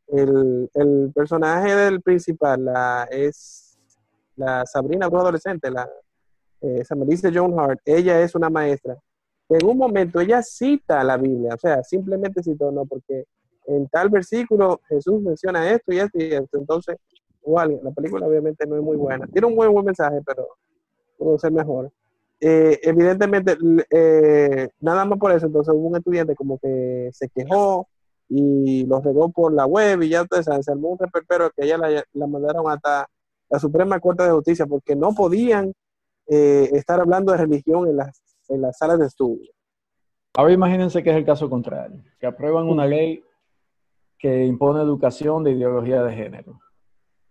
[0.08, 2.68] El, personaje del principal
[3.10, 3.78] es
[4.36, 5.88] la Sabrina, una adolescente, la
[6.60, 7.80] eh, Melissa Joan Hart.
[7.82, 8.98] Ella es una maestra.
[9.48, 13.24] En un momento ella cita la Biblia, o sea, simplemente citó, no, porque
[13.66, 16.58] en tal versículo Jesús menciona esto y esto y esto.
[16.58, 16.96] Entonces,
[17.44, 19.26] la película obviamente no es muy buena.
[19.26, 20.46] Tiene un muy buen mensaje, pero
[21.18, 21.90] pudo ser mejor.
[22.40, 23.56] Eh, evidentemente,
[23.90, 27.86] eh, nada más por eso, entonces hubo un estudiante como que se quejó
[28.28, 31.78] y lo regó por la web y ya saben, se armó un reperpero que ella
[31.78, 33.08] la, la mandaron hasta
[33.48, 35.72] la Suprema Corte de Justicia porque no podían
[36.26, 39.52] eh, estar hablando de religión en las, en las salas de estudio.
[40.34, 43.22] Ahora imagínense que es el caso contrario, que aprueban una ley
[44.18, 46.58] que impone educación de ideología de género.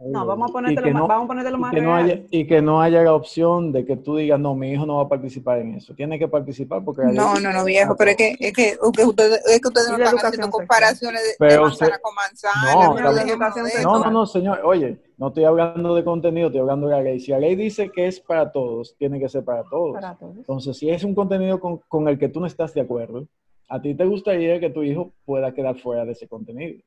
[0.03, 2.03] No, vamos a ponértelo más, no- vamos a ponértelo Y más que, no real.
[2.09, 4.95] haya, y que no haya la opción de que tú digas, no, mi hijo no
[4.97, 5.93] va a participar en eso.
[5.93, 7.03] Tiene que participar porque...
[7.03, 9.89] No, no, no, viejo, pero es que, es que, es que ustedes, es que ustedes
[9.89, 12.73] no están haciendo comparaciones de, de Pero manzana usted- con manzana.
[12.73, 14.61] No, no, educación de No, no, no, señor.
[14.63, 17.19] Oye, no estoy hablando de contenido, estoy hablando de la ley.
[17.19, 19.93] Si la ley dice que es para todos, tiene que ser para todos.
[19.93, 20.35] Para todos.
[20.37, 23.27] Entonces, si es un contenido con, con el que tú no estás de acuerdo,
[23.69, 26.81] a ti te gustaría que tu hijo pueda quedar fuera de ese contenido.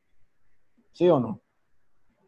[0.93, 1.41] ¿Sí o no?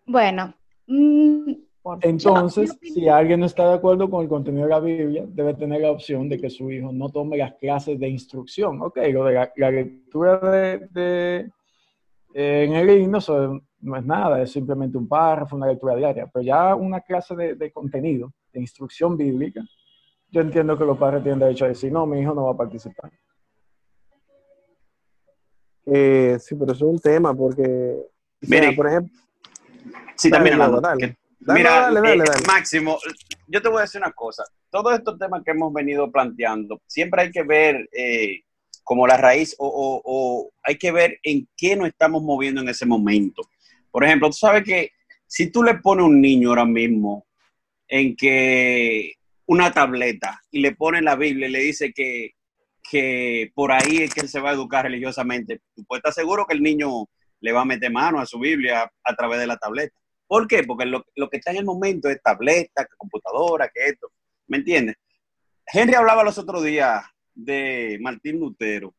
[0.06, 0.54] Bueno,
[0.86, 1.52] mm,
[2.00, 5.54] Entonces, Yo- si alguien no está de acuerdo con el contenido de la Biblia, debe
[5.54, 8.82] tener la opción de que su hijo no tome las clases de instrucción.
[8.82, 11.50] Ok, lo de la, la lectura de, de-
[12.34, 16.26] eh, en el himno eso no es nada, es simplemente un párrafo, una lectura diaria.
[16.32, 19.62] Pero ya una clase de, de contenido, de instrucción bíblica,
[20.30, 22.56] yo entiendo que los padres tienen derecho a decir, no, mi hijo no va a
[22.56, 23.12] participar.
[25.86, 27.96] Eh, sí, pero eso es un tema porque,
[28.42, 29.12] o sea, por ejemplo,
[30.16, 31.00] Sí, Dale, también dale.
[31.06, 32.46] que- Dale, mira, eh.
[32.46, 32.98] Máximo,
[33.46, 34.44] yo te voy a decir una cosa.
[34.70, 38.40] Todos estos temas que hemos venido planteando, siempre hay que ver eh,
[38.82, 42.68] como la raíz o, o- o hay que ver en qué nos estamos moviendo en
[42.68, 43.42] ese momento.
[43.90, 44.90] Por ejemplo, tú sabes que
[45.26, 47.26] si tú le pones a un niño ahora mismo
[47.88, 49.12] en que
[49.46, 52.32] una tableta y le pones la Biblia y le dice que,
[52.90, 56.46] que por ahí es que él se va a educar religiosamente, tú puedes estar seguro
[56.46, 57.06] que el niño
[57.40, 59.94] le va a meter mano a su Biblia a través de la tableta.
[60.26, 60.62] ¿Por qué?
[60.64, 64.10] Porque lo, lo que está en el momento es tableta, computadora, que esto.
[64.48, 64.96] ¿Me entiendes?
[65.72, 68.94] Henry hablaba los otros días de Martín Lutero.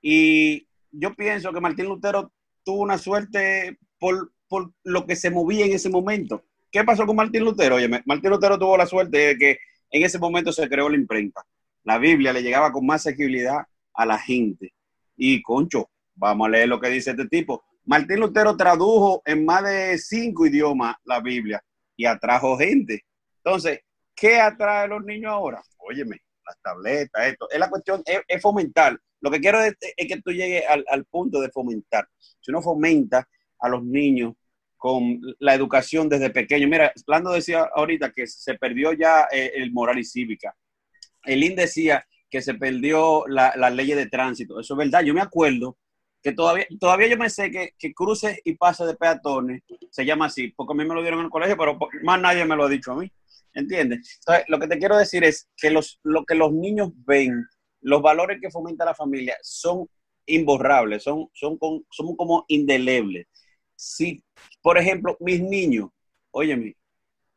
[0.00, 2.32] Y yo pienso que Martín Lutero
[2.64, 6.44] tuvo una suerte por, por lo que se movía en ese momento.
[6.70, 7.76] ¿Qué pasó con Martín Lutero?
[7.76, 9.58] Oye, Martín Lutero tuvo la suerte de que
[9.90, 11.44] en ese momento se creó la imprenta.
[11.84, 13.58] La Biblia le llegaba con más asequibilidad
[13.94, 14.72] a la gente.
[15.16, 17.64] Y, concho, vamos a leer lo que dice este tipo.
[17.84, 21.62] Martín Lutero tradujo en más de cinco idiomas la Biblia
[21.96, 23.04] y atrajo gente.
[23.44, 23.80] Entonces,
[24.14, 25.62] ¿qué atrae a los niños ahora?
[25.78, 27.50] Óyeme, las tabletas, esto.
[27.50, 28.98] Es la cuestión, es, fomentar.
[29.20, 32.08] Lo que quiero es, que tú llegues al, punto de fomentar.
[32.18, 34.34] Si uno fomenta a los niños
[34.76, 36.66] con la educación desde pequeño.
[36.66, 40.56] Mira, Lando decía ahorita que se perdió ya eh, el moral y cívica.
[41.24, 44.58] Elín decía que se perdió la, la ley de tránsito.
[44.58, 45.02] Eso es verdad.
[45.04, 45.76] Yo me acuerdo
[46.22, 50.26] que todavía, todavía yo me sé que, que cruces y pases de peatones se llama
[50.26, 52.64] así, porque a mí me lo dieron en el colegio, pero más nadie me lo
[52.64, 53.10] ha dicho a mí.
[53.54, 54.18] ¿Entiendes?
[54.20, 57.46] Entonces, lo que te quiero decir es que los, lo que los niños ven,
[57.82, 59.86] los valores que fomenta la familia son
[60.24, 61.58] imborrables, son, son,
[61.90, 63.26] son como indelebles.
[63.76, 64.24] Si,
[64.62, 65.90] por ejemplo, mis niños,
[66.30, 66.76] óyeme,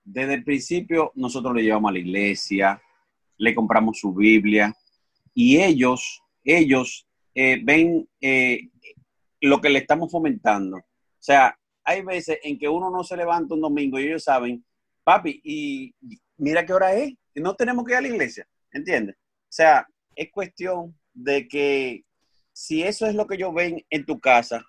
[0.04, 2.82] desde el principio nosotros le llevamos a la iglesia,
[3.38, 4.74] le compramos su Biblia
[5.34, 8.70] y ellos, ellos eh, ven eh,
[9.46, 10.78] lo que le estamos fomentando.
[10.78, 10.84] O
[11.20, 14.66] sea, hay veces en que uno no se levanta un domingo y ellos saben,
[15.04, 15.94] papi, y
[16.38, 19.16] mira qué hora es, no tenemos que ir a la iglesia, ¿entiendes?
[19.16, 22.04] O sea, es cuestión de que
[22.54, 24.66] si eso es lo que ellos ven en tu casa,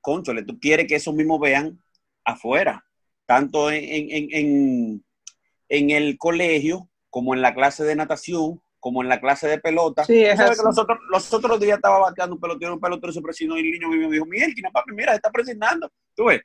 [0.00, 1.80] conchole, tú quieres que esos mismos vean
[2.24, 2.84] afuera,
[3.26, 5.04] tanto en, en, en,
[5.68, 10.04] en, el colegio como en la clase de natación, como en la clase de pelota.
[10.04, 10.60] Sí, es ¿Sabes así.
[10.60, 13.60] que los, otros, los otros días estaba bateando un pelotero, un pelotero se presionó y
[13.60, 15.90] el niño mío me dijo, mira, papi, mira, se está presionando.
[16.14, 16.42] ¿Tú ves?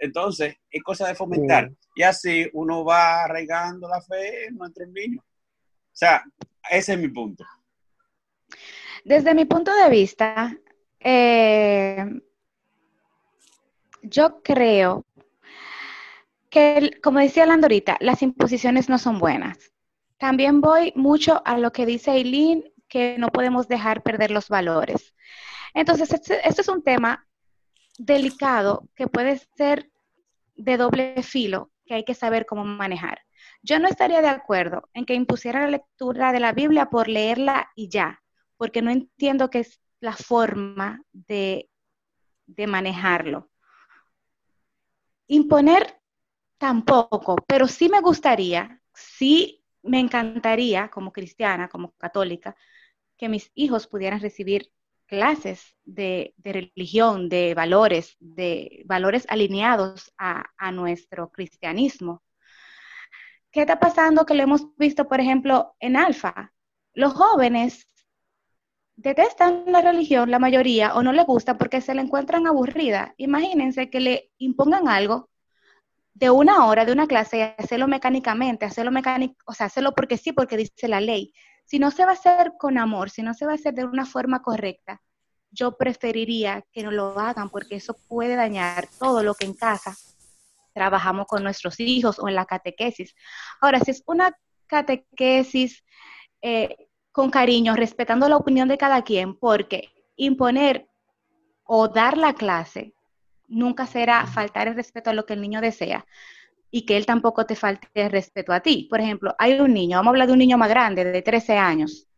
[0.00, 1.68] Entonces, es cosa de fomentar.
[1.68, 1.76] Sí.
[1.94, 5.22] Y así uno va arraigando la fe en nuestros niños.
[5.24, 6.24] O sea,
[6.68, 7.44] ese es mi punto.
[9.04, 10.52] Desde mi punto de vista,
[10.98, 12.04] eh,
[14.02, 15.04] yo creo
[16.50, 19.70] que, el- como decía Lando ahorita, las imposiciones no son buenas.
[20.20, 25.14] También voy mucho a lo que dice Eileen, que no podemos dejar perder los valores.
[25.72, 27.26] Entonces, este, este es un tema
[27.96, 29.90] delicado que puede ser
[30.56, 33.22] de doble filo, que hay que saber cómo manejar.
[33.62, 37.70] Yo no estaría de acuerdo en que impusiera la lectura de la Biblia por leerla
[37.74, 38.22] y ya,
[38.58, 41.70] porque no entiendo qué es la forma de,
[42.44, 43.48] de manejarlo.
[45.28, 45.98] Imponer
[46.58, 52.56] tampoco, pero sí me gustaría, sí me encantaría como cristiana, como católica,
[53.16, 54.72] que mis hijos pudieran recibir
[55.06, 62.22] clases de, religión, de valores, de valores alineados a, a nuestro cristianismo.
[63.50, 66.52] ¿Qué está pasando que lo hemos visto, por ejemplo, en Alfa?
[66.94, 67.88] Los jóvenes
[68.94, 73.14] detestan la religión, la mayoría, o no les gusta porque se la encuentran aburrida.
[73.16, 75.29] Imagínense que le impongan algo
[76.14, 80.16] de una hora, de una clase, y hacerlo mecánicamente, hacerlo mecánico, o sea, hacerlo porque
[80.16, 81.32] sí, porque dice la ley.
[81.64, 83.84] Si no se va a hacer con amor, si no se va a hacer de
[83.84, 85.00] una forma correcta,
[85.50, 89.96] yo preferiría que no lo hagan porque eso puede dañar todo lo que en casa
[90.72, 93.14] trabajamos con nuestros hijos o en la catequesis.
[93.60, 95.84] Ahora, si es una catequesis
[96.42, 100.88] eh, con cariño, respetando la opinión de cada quien, porque imponer
[101.64, 102.94] o dar la clase
[103.50, 106.06] nunca será faltar el respeto a lo que el niño desea
[106.70, 108.86] y que él tampoco te falte el respeto a ti.
[108.88, 111.58] Por ejemplo, hay un niño, vamos a hablar de un niño más grande, de 13
[111.58, 112.08] años,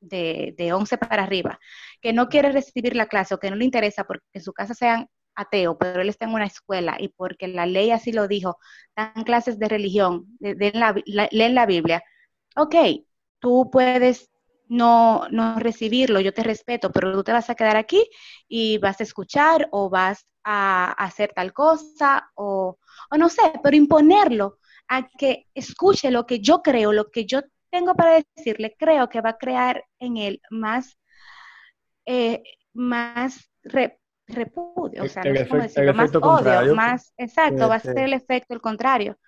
[0.00, 1.58] de, de 11 para arriba,
[2.00, 4.74] que no quiere recibir la clase o que no le interesa porque en su casa
[4.74, 8.58] sean ateo, pero él está en una escuela y porque la ley así lo dijo,
[8.96, 10.94] dan clases de religión, de, la,
[11.30, 12.02] leen la Biblia.
[12.56, 12.74] Ok,
[13.38, 14.30] tú puedes
[14.68, 18.08] no, no recibirlo, yo te respeto, pero tú te vas a quedar aquí
[18.48, 22.78] y vas a escuchar o vas a hacer tal cosa o,
[23.10, 27.40] o no sé, pero imponerlo a que escuche lo que yo creo, lo que yo
[27.70, 30.96] tengo para decirle, creo que va a crear en él más,
[32.06, 36.20] eh, más re, repudio, o sea, El no sé cómo efecto- decirlo, el más odio,
[36.20, 36.74] contrario.
[36.74, 39.18] más, exacto, va a ser el efecto, el contrario.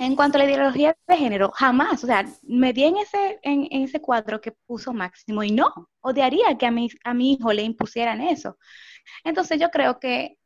[0.00, 3.68] En cuanto a la ideología de género, jamás, o sea, me di en ese, en,
[3.70, 7.52] en ese cuadro que puso Máximo y no, odiaría que a mi, a mi hijo
[7.52, 8.56] le impusieran eso.
[9.24, 10.38] Entonces yo creo que,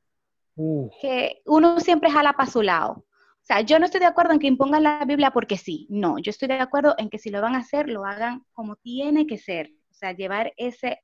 [1.00, 2.94] que uno siempre jala para su lado.
[2.94, 6.18] O sea, yo no estoy de acuerdo en que impongan la Biblia porque sí, no,
[6.18, 9.24] yo estoy de acuerdo en que si lo van a hacer, lo hagan como tiene
[9.24, 9.70] que ser.
[9.88, 11.00] O sea, llevar ese,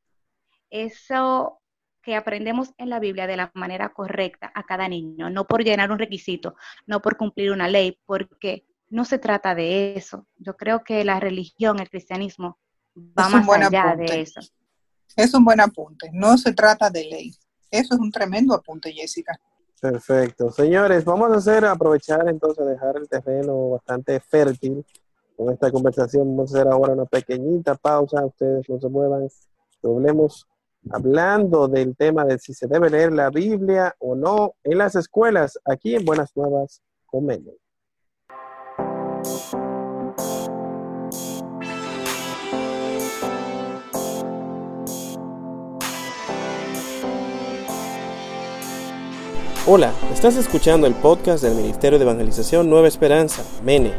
[0.70, 1.60] eso
[2.02, 5.90] que aprendemos en la Biblia de la manera correcta a cada niño, no por llenar
[5.90, 6.54] un requisito,
[6.86, 10.26] no por cumplir una ley, porque no se trata de eso.
[10.36, 12.58] Yo creo que la religión, el cristianismo,
[12.96, 14.12] va Es un más buen allá apunte.
[14.12, 14.40] de eso.
[15.16, 16.10] Es un buen apunte.
[16.12, 17.34] No se trata de ley.
[17.70, 19.38] Eso es un tremendo apunte, Jessica.
[19.80, 20.50] Perfecto.
[20.50, 24.84] Señores, vamos a hacer, aprovechar entonces, dejar el terreno bastante fértil
[25.36, 26.36] con esta conversación.
[26.36, 28.24] Vamos a hacer ahora una pequeñita pausa.
[28.26, 29.28] Ustedes no se muevan.
[29.82, 30.46] Hablemos
[30.88, 35.58] hablando del tema de si se debe leer la Biblia o no en las escuelas,
[35.64, 37.52] aquí en Buenas Nuevas con Mene.
[49.66, 53.92] Hola, estás escuchando el podcast del Ministerio de Evangelización Nueva Esperanza, MENE,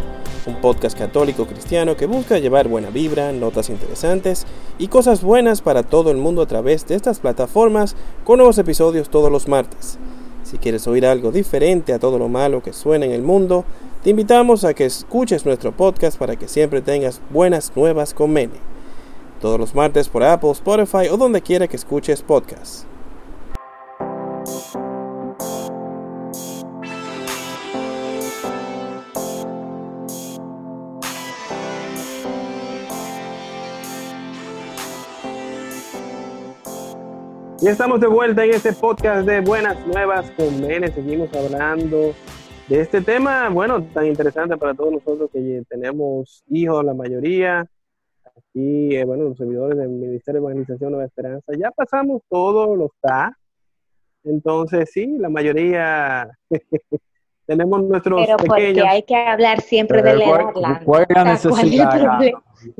[0.47, 4.45] un podcast católico cristiano que busca llevar buena vibra, notas interesantes
[4.77, 9.09] y cosas buenas para todo el mundo a través de estas plataformas con nuevos episodios
[9.09, 9.99] todos los martes.
[10.43, 13.65] Si quieres oír algo diferente a todo lo malo que suena en el mundo,
[14.03, 18.55] te invitamos a que escuches nuestro podcast para que siempre tengas buenas nuevas con Mene.
[19.39, 22.85] Todos los martes por Apple, Spotify o donde quiera que escuches podcasts.
[37.61, 40.87] Y estamos de vuelta en este podcast de Buenas Nuevas con Mene.
[40.91, 42.13] Seguimos hablando
[42.67, 47.65] de este tema, bueno, tan interesante para todos nosotros que tenemos hijos, la mayoría.
[48.25, 51.51] Aquí, eh, bueno, los servidores del Ministerio de Evangelización Nueva Esperanza.
[51.57, 53.37] Ya pasamos todo lo está.
[54.23, 56.29] Entonces, sí, la mayoría
[57.45, 58.87] tenemos nuestros Pero porque pequeños.
[58.89, 60.85] hay que hablar siempre de la ¿Cuál- edad, Lando.
[60.85, 61.89] ¿Cuál es la O sea, ¿cuál es el necesidad?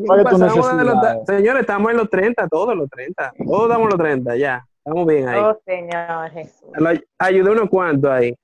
[0.06, 1.24] ¿Cuál es tu los- necesidad?
[1.28, 3.34] señores, estamos en los 30, todos los 30.
[3.46, 4.66] Todos damos los 30 ya.
[4.84, 5.40] Estamos bien ahí.
[5.40, 6.70] Oh, Señor Jesús.
[7.20, 8.36] Ayudé unos cuantos ahí.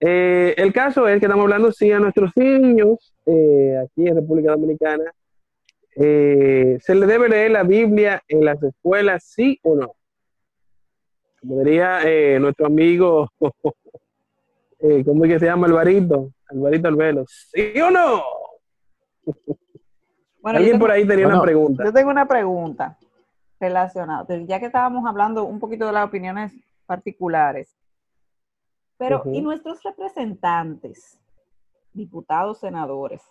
[0.00, 4.52] Eh, el caso es que estamos hablando, sí, a nuestros niños eh, aquí en República
[4.52, 5.12] Dominicana.
[5.96, 9.94] eh, ¿Se le debe leer la Biblia en las escuelas, sí o no?
[11.40, 13.28] Como diría eh, nuestro amigo,
[14.80, 15.66] eh, ¿cómo es que se llama?
[15.66, 18.22] Alvarito, Alvarito Albelo, ¿sí o no?
[19.24, 21.84] Bueno, Alguien tengo- por ahí tenía Bueno, una pregunta.
[21.84, 22.98] Yo tengo una pregunta
[23.62, 26.52] relacionada, pero ya que estábamos hablando un poquito de las opiniones
[26.84, 27.74] particulares,
[28.98, 29.22] pero.
[29.32, 31.18] ¿y nuestros representantes,
[31.94, 33.22] diputados, senadores,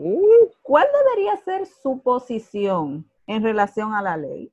[0.00, 4.52] Mm, cuál debería ser su posición en relación a la ley?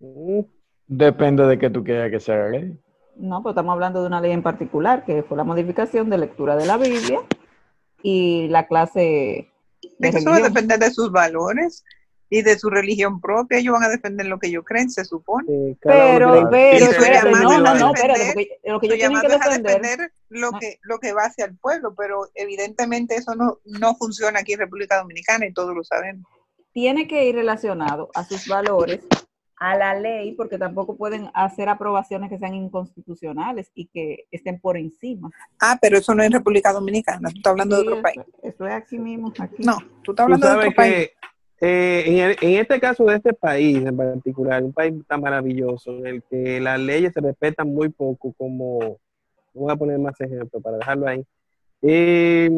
[0.00, 0.40] mm.
[0.88, 2.80] Depende de que tú quieras que sea la ley.
[3.16, 6.54] No, pero estamos hablando de una ley en particular, que fue la modificación de lectura
[6.56, 7.20] de la Biblia
[8.02, 9.50] y la clase
[9.98, 10.52] de Eso va a religión.
[10.54, 11.84] depender de sus valores
[12.28, 13.58] y de su religión propia.
[13.58, 15.46] Ellos van a defender lo que ellos creen, se supone.
[15.48, 19.34] Uno Pero, pero, llamado no, no, no, porque lo que ellos tienen que llamado es
[19.34, 20.58] a defender, defender lo No.
[20.58, 24.58] que, lo que va hacia el pueblo, pero evidentemente eso no, no funciona aquí en
[24.60, 26.24] República Dominicana y todos lo sabemos.
[26.72, 29.00] tiene que ir relacionado a sus valores,
[29.58, 34.76] a la ley, porque tampoco pueden hacer aprobaciones que sean inconstitucionales y que estén por
[34.76, 35.30] encima.
[35.60, 38.18] Ah, pero eso no es en República Dominicana, tú estás hablando de Sí, otro país.
[38.18, 39.62] eso, eso es aquí mismo, aquí.
[39.64, 41.08] No, tú estás Tú hablando de sabes otro país.
[41.60, 46.22] Eh, en, este caso de este país en particular, un país tan maravilloso en el
[46.22, 48.98] que las leyes se respetan muy poco, como
[49.54, 51.24] voy a poner más ejemplos para dejarlo ahí.
[51.82, 52.50] Eh,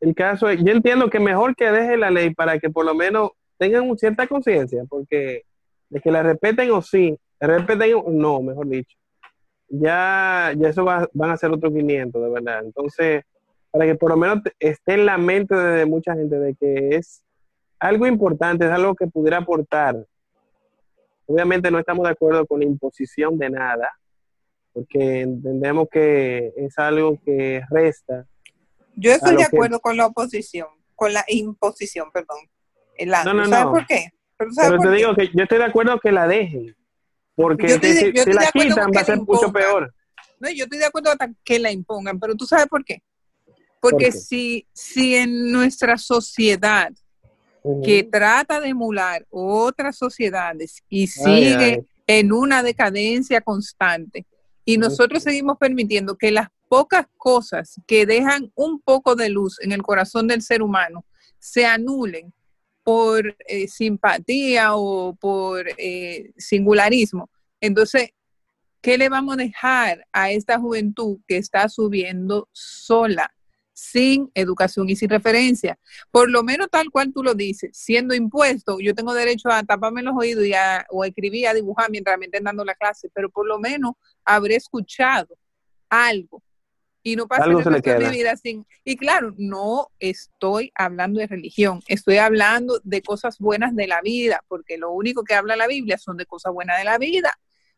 [0.00, 3.30] el caso yo entiendo que mejor que deje la ley para que por lo menos
[3.56, 5.42] tengan un- cierta conciencia, porque
[5.88, 8.96] de que la respeten o sí, la respeten o no, mejor dicho,
[9.68, 12.64] ya, ya eso va- van a ser otros 500, de verdad.
[12.64, 13.24] Entonces,
[13.70, 17.22] para que por lo menos esté en la mente de mucha gente de que es
[17.84, 20.06] algo importante, es algo que pudiera aportar.
[21.26, 23.90] Obviamente no estamos de acuerdo con la imposición de nada,
[24.72, 28.26] porque entendemos que es algo que resta.
[28.96, 32.38] Yo estoy de que- acuerdo con la oposición, con la imposición, perdón.
[32.96, 33.70] El No, no, ¿Sabes no.
[33.72, 34.10] por qué?
[34.36, 34.96] Pero, ¿sabes Pero te qué?
[34.96, 36.74] digo que yo estoy de acuerdo que la dejen,
[37.34, 39.94] porque Yo estoy de- si, yo la quitan va a ser la mucho peor.
[40.40, 43.02] No, yo estoy de acuerdo hasta que la impongan, pero tú sabes por qué.
[43.80, 44.12] Porque qué?
[44.12, 46.90] si, si en nuestra sociedad
[47.82, 51.86] Que trata de emular otras sociedades y sigue ay.
[52.06, 54.26] en una decadencia constante
[54.64, 59.72] y nosotros seguimos permitiendo que las pocas cosas que dejan un poco de luz en
[59.72, 61.04] el corazón del ser humano
[61.38, 62.32] se anulen
[62.82, 67.30] por eh, simpatía o por eh, singularismo.
[67.60, 68.10] Entonces,
[68.80, 73.33] ¿qué le vamos a dejar a esta juventud que está subiendo sola,
[73.74, 75.78] sin educación y sin referencia?
[76.10, 80.02] Por lo menos tal cual tú lo dices, siendo impuesto, yo tengo derecho a taparme
[80.02, 83.10] los oídos y a, o a escribir, a dibujar mientras me estén dando la clase,
[83.12, 83.92] pero por lo menos
[84.24, 85.36] habré escuchado
[85.90, 86.42] algo
[87.06, 88.66] y no pasa de mi vida sin...
[88.82, 94.42] Y claro, no estoy hablando de religión, estoy hablando de cosas buenas de la vida,
[94.48, 97.30] porque lo único que habla la Biblia son de cosas buenas de la vida.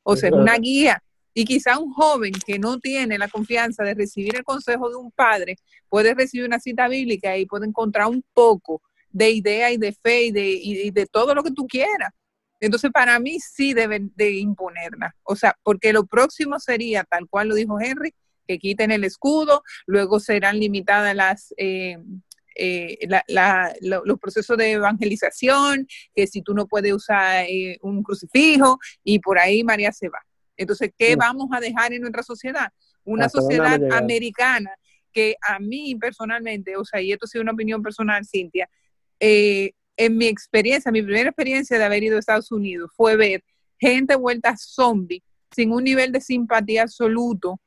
[0.04, 1.02] O sea, es una guía.
[1.38, 5.10] Y quizá un joven que no tiene la confianza de recibir el consejo de un
[5.12, 5.56] padre
[5.90, 10.22] puede recibir una cita bíblica y puede encontrar un poco de idea y de fe
[10.24, 12.10] y de, todo lo que tú quieras.
[12.58, 15.14] Entonces, para mí sí deben de imponerla.
[15.24, 18.14] O sea, porque lo próximo sería, tal cual lo dijo Henry,
[18.48, 21.52] que quiten el escudo, luego serán limitadas las...
[21.58, 21.98] eh,
[22.58, 27.78] eh, la- la- lo- los procesos de evangelización, que si tú no puedes usar eh,
[27.82, 30.25] un crucifijo y por ahí María se va.
[30.56, 31.16] Entonces, ¿qué Sí.
[31.16, 32.72] vamos a dejar en nuestra sociedad?
[33.04, 34.70] Una ¿Hasta dónde sociedad americana
[35.12, 38.68] que a mí personalmente, o sea, y esto ha sido una opinión personal, Cintia,
[39.20, 43.42] eh, en mi experiencia, mi primera experiencia de haber ido a Estados Unidos fue ver
[43.78, 45.22] gente vuelta zombie,
[45.54, 47.60] sin un nivel de simpatía absoluto,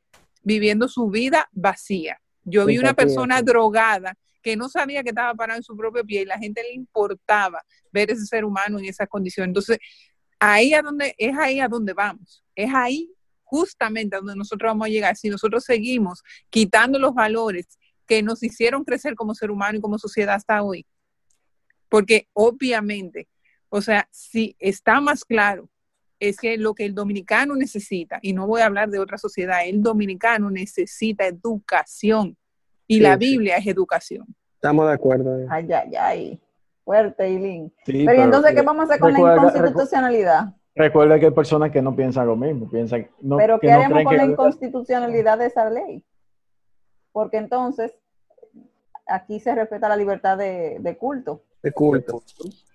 [0.44, 2.20] viviendo su vida vacía.
[2.44, 6.06] Yo vi una Simpatía, persona drogada que no sabía que estaba parado en su propio
[6.06, 9.50] pie y la gente le importaba ver ese ser humano en esas condiciones.
[9.50, 9.80] Entonces,
[10.40, 12.44] ahí a donde, es ahí a donde vamos.
[12.56, 13.12] Es ahí
[13.44, 15.16] justamente a donde nosotros vamos a llegar.
[15.16, 19.98] Si nosotros seguimos quitando los valores que nos hicieron crecer como ser humano y como
[20.00, 20.86] sociedad hasta hoy.
[21.90, 23.28] Porque obviamente,
[23.70, 25.70] o sea, si está más claro,
[26.20, 29.66] es que lo que el dominicano necesita, y no voy a hablar de otra sociedad,
[29.66, 32.36] el dominicano necesita educación.
[32.88, 33.20] Y Sí, la sí.
[33.20, 34.26] Biblia es educación.
[34.56, 35.40] Estamos de acuerdo.
[35.40, 35.48] eh.
[35.50, 36.42] Ay, ay, ay.
[36.84, 37.74] Fuerte, Eileen.
[37.86, 40.56] Sí, Pero ¿y entonces, ¿qué vamos a hacer con la inconstitucionalidad?
[40.76, 43.80] Recuerda que hay personas que no piensan lo mismo, piensan no, Pero que ¿qué no
[43.80, 46.04] haremos con que la inconstitucionalidad de esa ley?
[47.12, 47.94] Porque entonces
[49.08, 51.44] aquí se respeta la libertad de, de culto.
[51.62, 52.24] De culto.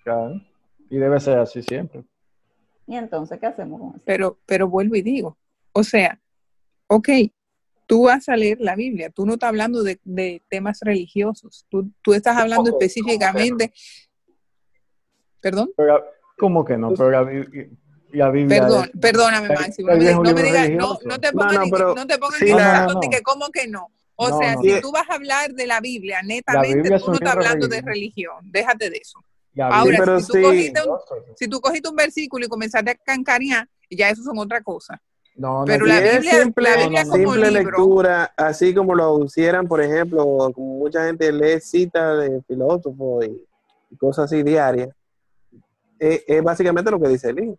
[0.03, 0.41] Claro.
[0.89, 2.03] Y debe ser así siempre.
[2.87, 4.01] Y entonces, ¿qué hacemos con eso?
[4.05, 5.37] Pero, pero vuelvo y digo,
[5.73, 6.19] o sea,
[6.87, 7.09] ok,
[7.85, 11.91] tú vas a leer la Biblia, tú no estás hablando de, de temas religiosos, tú,
[12.01, 12.77] tú estás hablando ¿Cómo?
[12.79, 13.73] específicamente,
[15.39, 16.03] perdón, Pero,
[16.37, 16.89] ¿Cómo que no?
[16.89, 17.69] Pero la, Bi-
[18.11, 18.61] la Biblia.
[18.61, 21.71] perdón, es- perdóname, Máximo, no me, no digas, no, no te No, pongas no, ni-
[21.71, 22.99] pero no te pongas sí, la- no, no.
[22.99, 23.87] que cómo que no.
[24.17, 24.61] O No, sea, no.
[24.61, 24.81] si Sí.
[24.81, 27.67] tú vas a hablar de la Biblia, La netamente, Biblia es tú no estás hablando
[27.67, 29.23] de religión, déjate de eso.
[29.53, 30.41] la Ahora, Biblia si tú sí.
[30.41, 30.97] cogiste un,
[31.37, 35.01] si tú cogiste un versículo y comenzaste a cancanear, ya eso son otra cosa.
[35.37, 39.67] No, no, Pero la Biblia- simple, la Biblia como simple lectura, así como lo hicieran,
[39.67, 40.23] por ejemplo,
[40.53, 43.45] como mucha gente lee citas de filósofos y,
[43.91, 44.89] y cosas así diarias.
[45.99, 47.57] Es, es básicamente lo que dice el libro.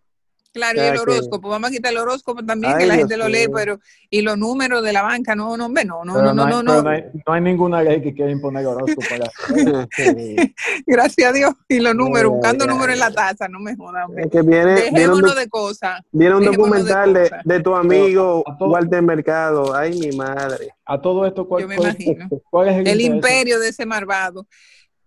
[0.53, 3.07] Claro, y el que- horóscopo, vamos a quitar el horóscopo también, Ay, que la Dios
[3.09, 3.79] gente lo lee, pero,
[4.09, 6.49] y los números de la banca, no, no, hombre, no, no, Pero no, no, hay,
[6.51, 6.81] no, no.
[6.81, 9.29] no hay, no hay ninguna ley que quiera imponer horóscopo para
[10.85, 14.07] gracias a Dios, y los números, buscando números en la taza, no me jodan.
[14.17, 16.01] Es que viene, viene un, Dejémonos de cosas.
[16.11, 19.75] viene un dejémonos documental de, tu amigo todo- Walter Mercado.
[19.75, 20.69] Ay, mi madre.
[20.85, 22.29] A todo esto, ¿cuál, Yo me cuál- imagino.
[22.49, 24.47] cuál es el, imperio de ese malvado.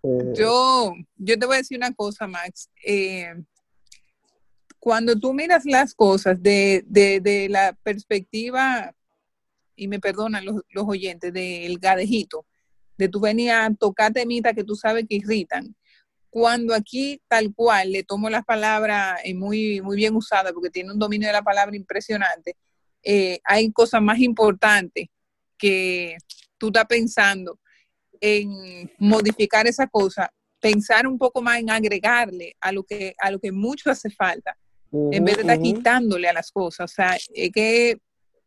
[0.02, 2.68] Eh, Yo, yo te voy a decir una cosa, Max.
[2.86, 3.34] Eh,
[4.80, 8.94] cuando tú miras las cosas de, de, la perspectiva,
[9.76, 12.46] y me perdonan los, los oyentes, del gadejito,
[12.96, 15.76] de tú venir a tocar temitas que tú sabes que irritan.
[16.30, 20.92] Cuando aquí, tal cual, le tomo las palabras eh, muy, muy bien usadas, porque tiene
[20.92, 22.56] un dominio de la palabra impresionante,
[23.02, 25.08] eh, hay cosas más importantes
[25.58, 26.16] que
[26.56, 27.58] tú estás pensando
[28.20, 33.38] en modificar esa cosa, pensar un poco más en agregarle a lo que, a lo
[33.38, 34.56] que mucho hace falta,
[34.92, 36.90] en vez de estar quitándole a las cosas.
[36.90, 37.98] O sea, es que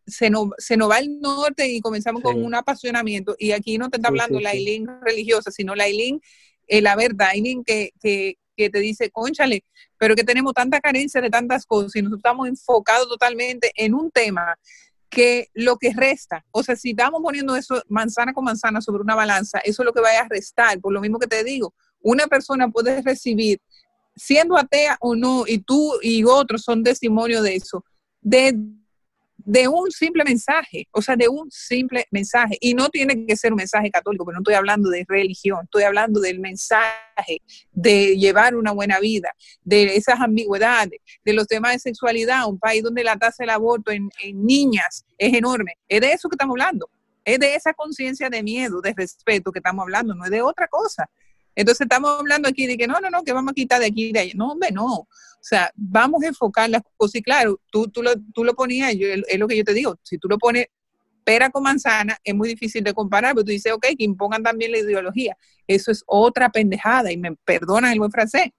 [0.06, 2.24] se nos, se nos va el norte y comenzamos Sí.
[2.24, 3.36] con un apasionamiento.
[3.39, 4.52] Y aquí no te está hablando sí, la.
[4.52, 6.22] Eileen religiosa, sino la Eileen,
[6.68, 9.64] eh, la verdad, Eileen que, que, que te dice, conchale,
[9.98, 14.12] pero que tenemos tanta carencia de tantas cosas y nosotros estamos enfocados totalmente en un
[14.12, 14.58] tema
[15.10, 19.14] que lo que resta, o sea, si estamos poniendo eso manzana con manzana sobre una
[19.14, 22.26] balanza, eso es lo que vaya a restar, por lo mismo que te digo, una
[22.26, 23.60] persona puede recibir,
[24.16, 27.84] siendo atea o no, y tú y otros son testimonio de eso,
[28.22, 28.55] de,
[29.38, 33.51] de un simple mensaje, o sea, de un simple mensaje, y no tiene que ser
[33.51, 37.41] un mensaje católico, pero no estoy hablando de religión, estoy hablando del mensaje
[37.72, 39.32] de llevar una buena vida,
[39.64, 43.91] de esas ambigüedades, de los temas de sexualidad, un país donde la tasa del aborto
[43.91, 45.78] en, en niñas es enorme.
[45.88, 46.89] Es de eso que estamos hablando.
[47.26, 50.68] Es de esa conciencia de miedo, de respeto que estamos hablando, no es de otra
[50.68, 51.09] cosa.
[51.56, 54.06] Entonces estamos hablando aquí de que no, no, no, que vamos a quitar de aquí
[54.10, 54.34] y de allá.
[54.36, 54.86] No, hombre, no.
[54.86, 55.08] O
[55.45, 57.16] sea, vamos a enfocar las cosas.
[57.16, 59.97] Y claro, tú, tú, lo, tú lo ponías, yo, es lo que yo te digo,
[60.01, 60.68] si tú lo pones
[61.26, 64.72] pera con manzana, es muy difícil de comparar, pero tú dices, ok, que impongan también
[64.72, 65.38] la ideología.
[65.68, 68.49] Eso es otra pendejada, y me perdonan el buen francés.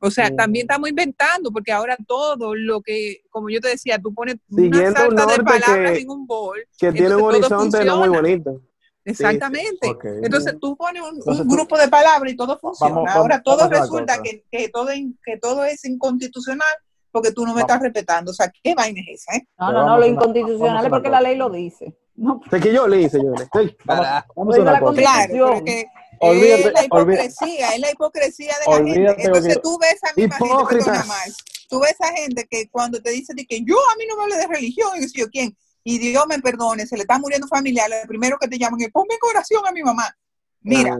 [0.00, 4.12] O sea, también estamos inventando, porque ahora todo lo que, como yo te decía, tú
[4.12, 6.58] pones Siguiendo una un salsa de palabras que- en un bol.
[6.76, 8.60] Que tiene un horizonte no muy bonito.
[9.04, 9.96] Exactamente.
[10.22, 12.94] Entonces tú pones un, Entonces, un tú- grupo de palabras y todo funciona.
[12.94, 16.66] Vamos- Ahora vamos- todo vamos resulta que, que todo, in- que todo es inconstitucional
[17.10, 17.70] porque tú no me Vamos.
[17.70, 18.30] estás respetando.
[18.30, 19.36] O sea, ¿qué vaina es esa?
[19.36, 19.46] Eh?
[19.58, 21.94] No, no, no, lo inconstitucional es porque la ley lo dice.
[22.14, 23.48] No, que yo leí, señores.
[23.52, 23.76] Sí.
[23.84, 24.32] Vamos, Carajo.
[24.36, 25.00] vamos a Oiga, una la cosa.
[25.00, 25.54] Claro, Constitución.
[25.54, 25.86] porque
[26.20, 29.22] Olvídate- es la hipocresía, es la hipocresía de la Olvídate gente.
[29.26, 31.36] Entonces tú ves a misma gente, Max,
[31.68, 34.22] tú ves a gente que cuando te dicen de que yo a mí no me
[34.24, 37.88] hable de religión, y yo quién, y Dios me perdone, se le está muriendo familiar,
[37.90, 40.14] lo primero que te llaman es ponme corazón a mi mamá.
[40.60, 40.96] Mira,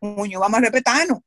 [0.00, 1.18] Muño, vamos a respetarnos.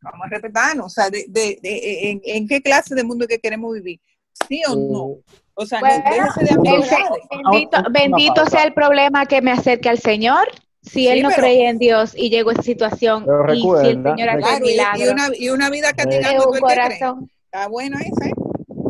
[0.00, 0.86] Vamos a respetarnos.
[0.86, 4.00] O sea, de, de- de- en, en qué clase de mundo que queremos vivir?
[4.48, 5.06] ¿Sí o no?
[5.06, 5.14] mm,
[5.54, 10.46] O sea, Bueno, de bendito, bendito sea el problema que me acerque al Señor.
[10.82, 13.68] Si Sí, él no pero- creía en Dios y llegó a esa situación, y si
[13.68, 16.60] el Señor Claro, y, y una, y una vida todo un cree.
[16.60, 17.30] corazón.
[17.46, 18.32] Está bueno esa, ¿eh?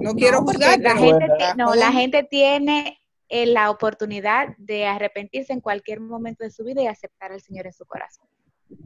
[0.06, 1.26] No quiero porque juzgar, la pero gente,
[1.56, 2.98] no, la gente tiene
[3.28, 7.66] eh, la oportunidad de arrepentirse en cualquier momento de su vida y aceptar al Señor
[7.66, 8.26] en su corazón.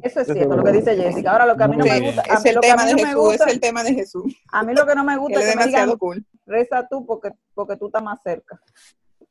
[0.03, 1.33] Eso es cierto, lo que dice Jessica.
[1.33, 2.77] Ahora lo que a mí no me gusta, a es mí el lo que a
[2.77, 4.25] tema mí de no me Jesús, gusta, es el tema de Jesús.
[4.53, 6.27] a mí lo que no me gusta es es que me demasiado digan, cool.
[6.47, 8.61] reza tú porque, porque tú estás más cerca.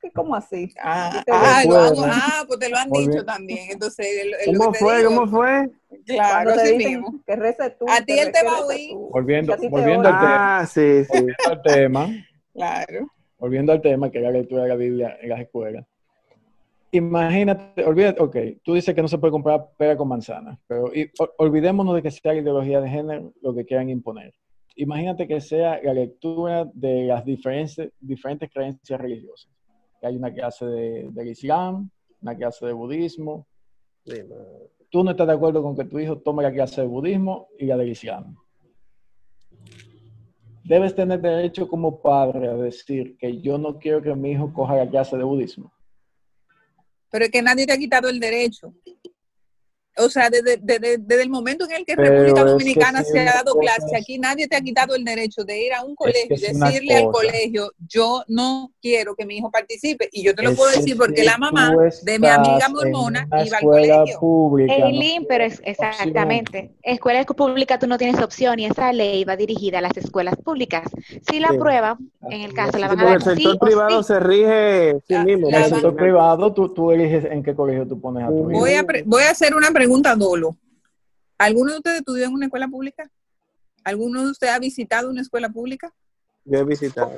[0.02, 0.72] ¿Qué, ¿Cómo así?
[0.82, 2.14] Ah, ah, digo, lo han- Recuerda.
[2.16, 3.72] ah, pues te lo han dicho también.
[3.72, 4.98] Entonces, el- el- lo ¿Cómo fue?
[4.98, 5.70] digo, ¿Cómo fue?
[6.06, 7.20] Claro, así mismo.
[7.28, 7.36] que
[7.78, 7.86] tú.
[7.90, 8.96] A ti él te va a oír.
[8.96, 11.10] Volviendo, al tema, Ah, sí, sí.
[11.12, 12.10] volviendo al tema,
[12.54, 13.08] Claro.
[13.38, 15.86] volviendo al tema, que es la lectura de la Biblia en las escuelas.
[16.92, 21.12] Imagínate, olvídate, ok, tú dices que no se puede comprar pera con manzana, pero y-
[21.20, 24.34] ol- olvidémonos de que sea la ideología de género lo que quieran imponer.
[24.76, 29.52] Imagínate que sea la lectura de las diferentes, diferentes creencias religiosas.
[30.00, 31.90] Que hay una clase de, del Islam,
[32.22, 33.48] una clase de budismo.
[34.06, 34.36] Sí, no.
[34.90, 37.66] Tú no estás de acuerdo con que tu hijo tome la clase de budismo y
[37.66, 38.36] la del Islam.
[40.64, 44.76] debes tener derecho como padre a decir que yo no quiero que mi hijo coja
[44.76, 45.72] la clase de budismo.
[47.12, 48.74] Pero es que nadie te ha quitado el derecho.
[50.02, 53.04] O sea, desde, desde- desde el momento en el que Pero República es que Dominicana
[53.04, 55.84] se ha dado clase, es- aquí nadie te ha quitado el derecho de ir a
[55.84, 59.52] un colegio que y es una decirle al colegio, yo no quiero que mi hijo
[59.52, 60.10] participe.
[60.12, 61.74] Y yo te lo Es puedo decir porque la mamá
[62.04, 64.20] de mi amiga mormona iba al colegio.
[64.20, 66.72] pública, no Eileen, pero es exactamente.
[66.84, 70.84] Escuela pública tú no tienes opción y esa ley va dirigida a las escuelas públicas.
[71.30, 71.56] Si la Sí.
[71.56, 71.98] aprueban,
[72.32, 74.08] en el caso la Sí, van a porque dar el sector privado sí.
[74.08, 75.50] se rige sí mismo.
[75.50, 78.28] la En el van- sector privado, tú, tú eliges en qué colegio tú pones a
[78.28, 78.60] tu hijo.
[78.60, 80.58] Voy a, pre- voy a hacer una pregunta dolo.
[81.38, 83.10] ¿Alguno de ustedes estudió en una escuela pública?
[83.84, 85.94] ¿Alguno de ustedes ha visitado una escuela pública?
[86.46, 87.12] Yo he visitado.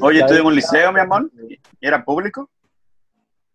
[0.00, 1.30] Oye, estudié en un liceo, mi amor,
[1.80, 2.50] y era público.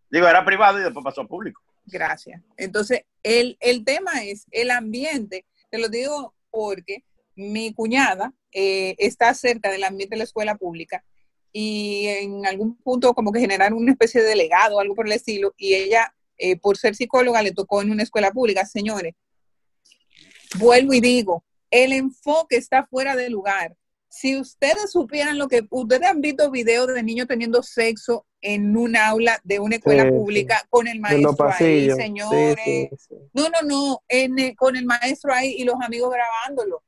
[0.10, 1.62] Digo, era privado y después pasó a público.
[1.86, 2.42] Gracias.
[2.56, 5.46] Entonces, el, el tema es el ambiente.
[5.70, 7.04] Te lo digo porque
[7.36, 11.04] mi cuñada eh, está cerca del ambiente de la escuela pública
[11.52, 15.14] y en algún punto como que generaron una especie de delegado o algo por el
[15.14, 18.66] estilo y ella, eh, por ser psicóloga, le tocó en una escuela pública.
[18.66, 19.14] Señores,
[20.58, 23.76] vuelvo y digo, el enfoque está fuera de lugar.
[24.10, 28.96] Si ustedes supieran lo que ustedes han visto videos de niños teniendo sexo en un
[28.96, 30.16] aula de una escuela Sí, sí.
[30.16, 32.58] pública con el maestro ahí, señores.
[33.00, 33.16] sí.
[33.34, 36.84] No, no, no, en, eh, con el maestro ahí y los amigos grabándolo.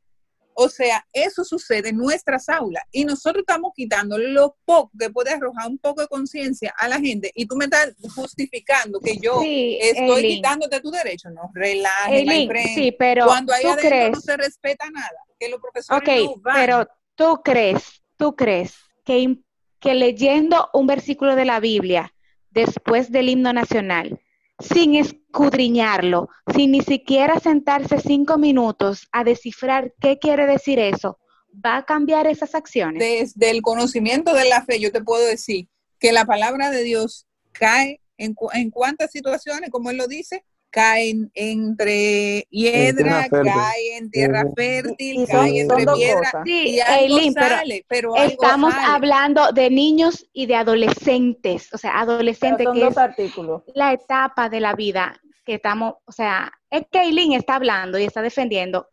[0.57, 5.31] O sea, eso sucede en nuestras aulas y nosotros estamos quitando lo poco que puede
[5.31, 9.41] arrojar un poco de conciencia a la gente y tú me estás justificando que yo
[9.41, 10.35] Sí, estoy Eileen.
[10.37, 11.29] quitándote tu derecho.
[11.29, 12.75] No, friend.
[12.75, 16.35] sí, pero Cuando tú adentro crees, no se respeta nada, que los profesores ok, no
[16.41, 16.55] van.
[16.55, 19.37] pero tú crees, tú crees que,
[19.79, 22.13] que leyendo un versículo de la Biblia
[22.49, 24.21] después del himno nacional,
[24.59, 31.19] sin escudriñarlo, sin ni siquiera sentarse cinco minutos a descifrar qué quiere decir eso,
[31.53, 32.99] va a cambiar esas acciones.
[32.99, 35.67] desde el conocimiento de la fe, yo te puedo decir
[35.99, 40.43] que la palabra de Dios cae en, cu- en cuántas situaciones, como él lo dice,
[40.75, 43.51] cae en- entre hiedra, tierra fértil.
[43.53, 46.43] cae en tierra fértil, Y- cae entre piedra.
[46.45, 48.85] Sí, y algo Eileen, pero sale, pero, algo estamos sale.
[48.93, 53.61] hablando de niños y de adolescentes, o sea, adolescentes que es artículos.
[53.73, 55.15] la etapa de la vida
[55.45, 58.87] que estamos, o sea, es que Eileen está hablando y está defendiendo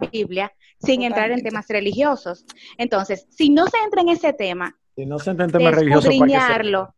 [0.00, 2.44] la Biblia sin entrar en temas religiosos.
[2.76, 6.08] Entonces, si no se entra en ese tema, Si no se entiende de tema religioso,
[6.08, 6.94] ¿para qué se- escudriñarlo,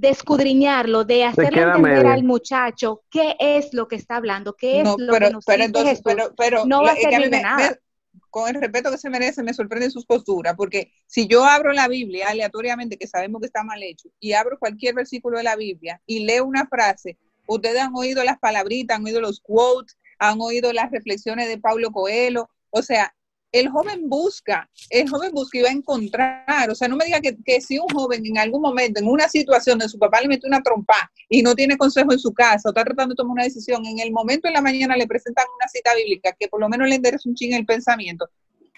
[0.00, 2.12] de escudriñarlo, de hacerle entender medio.
[2.12, 5.44] al muchacho qué es lo que está hablando, qué es No, lo pero, que nos
[5.44, 6.04] pero dice entonces, Jesús.
[6.04, 7.70] pero, pero no va a es que a mí servir de me- nada.
[7.70, 7.76] me-
[8.30, 11.88] con el respeto que se merece, me sorprende sus posturas, porque si yo abro la
[11.88, 16.00] Biblia aleatoriamente, que sabemos que está mal hecho, y abro cualquier versículo de la Biblia
[16.06, 20.72] y leo una frase, ustedes han oído las palabritas, han oído los quotes, han oído
[20.72, 23.14] las reflexiones de Pablo Coelho, o sea,
[23.52, 27.20] el joven busca, el joven busca y va a encontrar, o sea, no me diga
[27.20, 30.28] que, que si un joven en algún momento, en una situación de su papá le
[30.28, 33.32] mete una trompa y no tiene consejo en su casa o está tratando de tomar
[33.32, 36.60] una decisión, en el momento en la mañana le presentan una cita bíblica que por
[36.60, 38.28] lo menos le endereza un ching el pensamiento.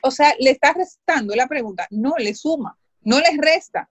[0.02, 3.90] O sea, le está restando la pregunta, no le suma, no le resta,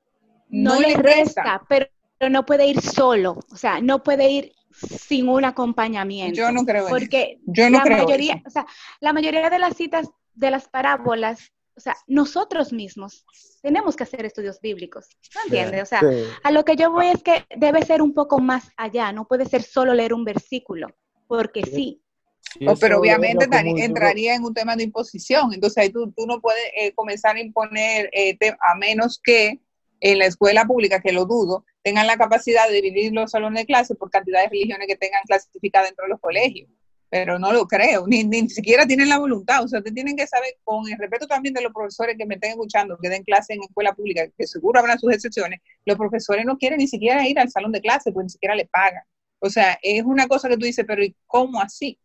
[0.49, 1.65] no, no, le resta, resta.
[1.67, 6.37] pero, pero no puede ir solo, o sea, no puede ir sin un acompañamiento.
[6.37, 6.89] Yo no creo en eso.
[6.89, 8.43] porque Yo no la creo mayoría, eso.
[8.47, 8.65] o sea,
[9.01, 10.09] la mayoría de las citas
[10.39, 13.25] de las parábolas, o sea, nosotros mismos
[13.61, 15.83] tenemos que hacer estudios bíblicos, ¿no entiendes?
[15.83, 16.23] O sea, Sí.
[16.43, 19.45] a lo que yo voy es que debe ser un poco más allá, no puede
[19.45, 20.87] ser solo leer un versículo,
[21.27, 22.01] porque sí,
[22.65, 23.45] Oh, pero obviamente
[23.83, 25.53] entraría en un tema de imposición.
[25.53, 29.59] Entonces ahí tú, tú no puedes eh, comenzar a imponer, eh, te- a menos que
[29.99, 33.65] en la escuela pública, que lo dudo, tengan la capacidad de dividir los salones de
[33.67, 36.71] clase por cantidad de religiones que tengan clasificadas dentro de los colegios.
[37.09, 39.63] Pero no lo creo, ni, ni siquiera tienen la voluntad.
[39.63, 42.35] O sea, ustedes tienen que saber, con el respeto también de los profesores que me
[42.35, 46.45] estén escuchando, que den clase en escuela pública, que seguro habrá sus excepciones, los profesores
[46.45, 49.03] no quieren ni siquiera ir al salón de clase, pues ni siquiera le pagan.
[49.39, 51.97] O sea, es una cosa que tú dices, pero ¿y cómo así?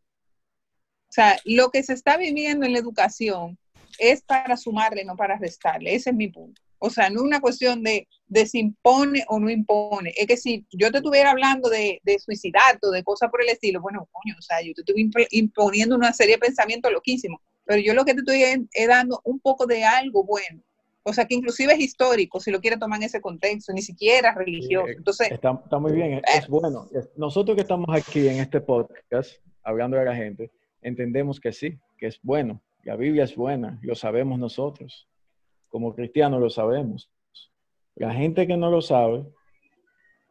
[1.08, 3.58] O sea, lo que se está viviendo en la educación
[3.98, 5.94] es para sumarle, no para restarle.
[5.94, 6.60] Ese es mi punto.
[6.78, 10.12] O sea, no es una cuestión de, de si impone o no impone.
[10.16, 13.48] Es que si yo te estuviera hablando de, de suicidarte o de cosas por el
[13.48, 17.40] estilo, bueno, coño, o sea, yo te imp- imponiendo una serie de pensamientos loquísimos.
[17.66, 20.62] Pero yo lo que te estoy es, es dando un poco de algo bueno.
[21.06, 24.32] O sea, que inclusive es histórico, si lo quieres tomar en ese contexto, ni siquiera
[24.34, 24.88] religioso.
[24.88, 26.88] Entonces, Está, está muy bien, es, es bueno.
[26.94, 30.50] Es- Nosotros que estamos aquí en este podcast, hablando de la gente,
[30.80, 32.62] entendemos que sí, que es bueno.
[32.84, 35.06] La Biblia es buena, lo sabemos nosotros.
[35.68, 37.10] Como cristianos lo sabemos.
[37.96, 39.24] La gente que no lo sabe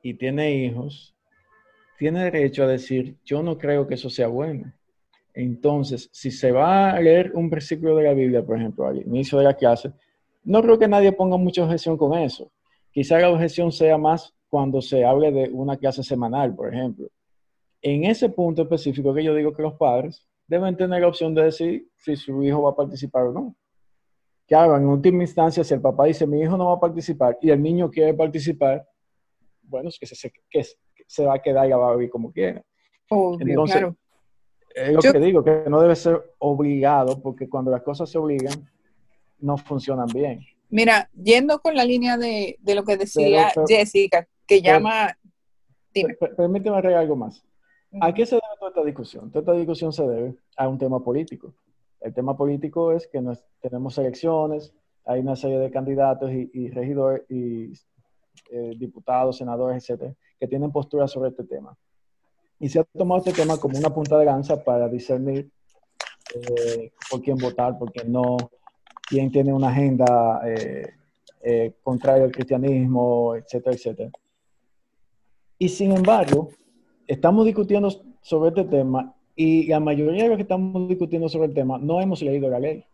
[0.01, 1.15] y tiene hijos,
[1.97, 4.73] tiene derecho a decir, yo no creo que eso sea bueno.
[5.33, 9.37] Entonces, si se va a leer un versículo de la Biblia, por ejemplo, al inicio
[9.37, 9.91] de la clase,
[10.43, 12.51] no creo que nadie ponga mucha objeción con eso.
[12.91, 17.07] Quizá la objeción sea más cuando se hable de una clase semanal, por ejemplo.
[17.81, 21.43] En ese punto específico que yo digo que los padres deben tener la opción de
[21.43, 23.55] decir si su hijo va a participar o no.
[24.47, 27.49] Claro, en última instancia, si el papá dice mi hijo no va a participar y
[27.49, 28.85] el niño quiere participar,
[29.61, 30.63] bueno, es que se, que
[31.07, 32.63] se va a quedar y va a vivir como quiera.
[33.09, 33.95] Entonces, claro.
[34.75, 38.69] es lo que digo, que no debe ser obligado, porque cuando las cosas se obligan,
[39.39, 40.41] no funcionan bien.
[40.69, 45.17] Mira, yendo con la línea de, lo que decía Jessica, que llama...
[45.93, 46.15] Dime.
[46.15, 47.45] Permíteme agregar algo más.
[48.01, 49.29] ¿A qué se debe toda esta discusión?
[49.29, 51.53] Toda esta discusión se debe a un tema político.
[52.03, 54.73] El tema político es que nos, tenemos elecciones,
[55.05, 57.71] hay una serie de candidatos y, regidores y
[58.51, 61.75] eh, diputados, senadores, etcétera, que tienen posturas sobre este tema.
[62.59, 65.49] Y se ha tomado este tema como una punta de lanza para discernir
[66.35, 68.37] eh, por quién votar, por quién no,
[69.07, 74.11] quién tiene una agenda eh, contraria al cristianismo, etcétera, etcétera.
[75.57, 76.49] Y sin embargo,
[77.07, 77.89] estamos discutiendo
[78.21, 81.99] sobre este tema y la mayoría de los que estamos discutiendo sobre el tema no
[81.99, 82.85] hemos leído la ley.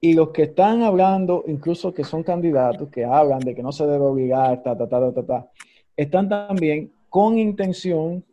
[0.00, 3.86] Y los que están hablando, incluso que son candidatos, que hablan de que no se
[3.86, 5.50] debe obligar, ta, ta, ta, ta, ta,
[5.96, 8.24] están también con intención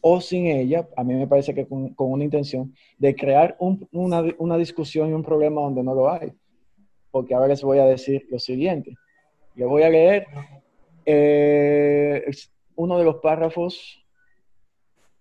[0.00, 5.10] o sin ella, a mí me parece que con, una intención de crear una, discusión
[5.10, 6.32] y un problema donde no lo hay.
[7.10, 8.94] Porque ahora les voy a decir lo siguiente.
[9.56, 10.26] Les voy a leer
[11.04, 12.24] eh,
[12.76, 14.02] uno de los párrafos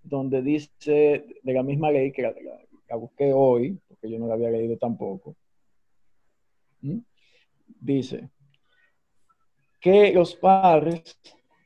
[0.03, 2.33] donde dice de la misma ley que la,
[2.95, 5.35] busqué hoy, porque yo no la había leído tampoco.
[6.81, 6.99] ¿Mm?
[7.79, 8.29] Dice
[9.81, 11.17] que los padres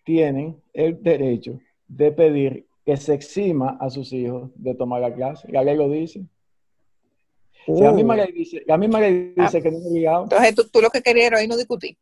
[0.03, 5.51] tienen el derecho de pedir que se exima a sus hijos de tomar la clase.
[5.51, 6.25] La ley lo dice.
[7.67, 8.17] la misma uh.
[8.17, 9.61] ley dice, la misma ley dice ah.
[9.61, 10.23] que no es obligado.
[10.23, 11.97] Entonces tú, tú, lo que querías era ahí no discutir.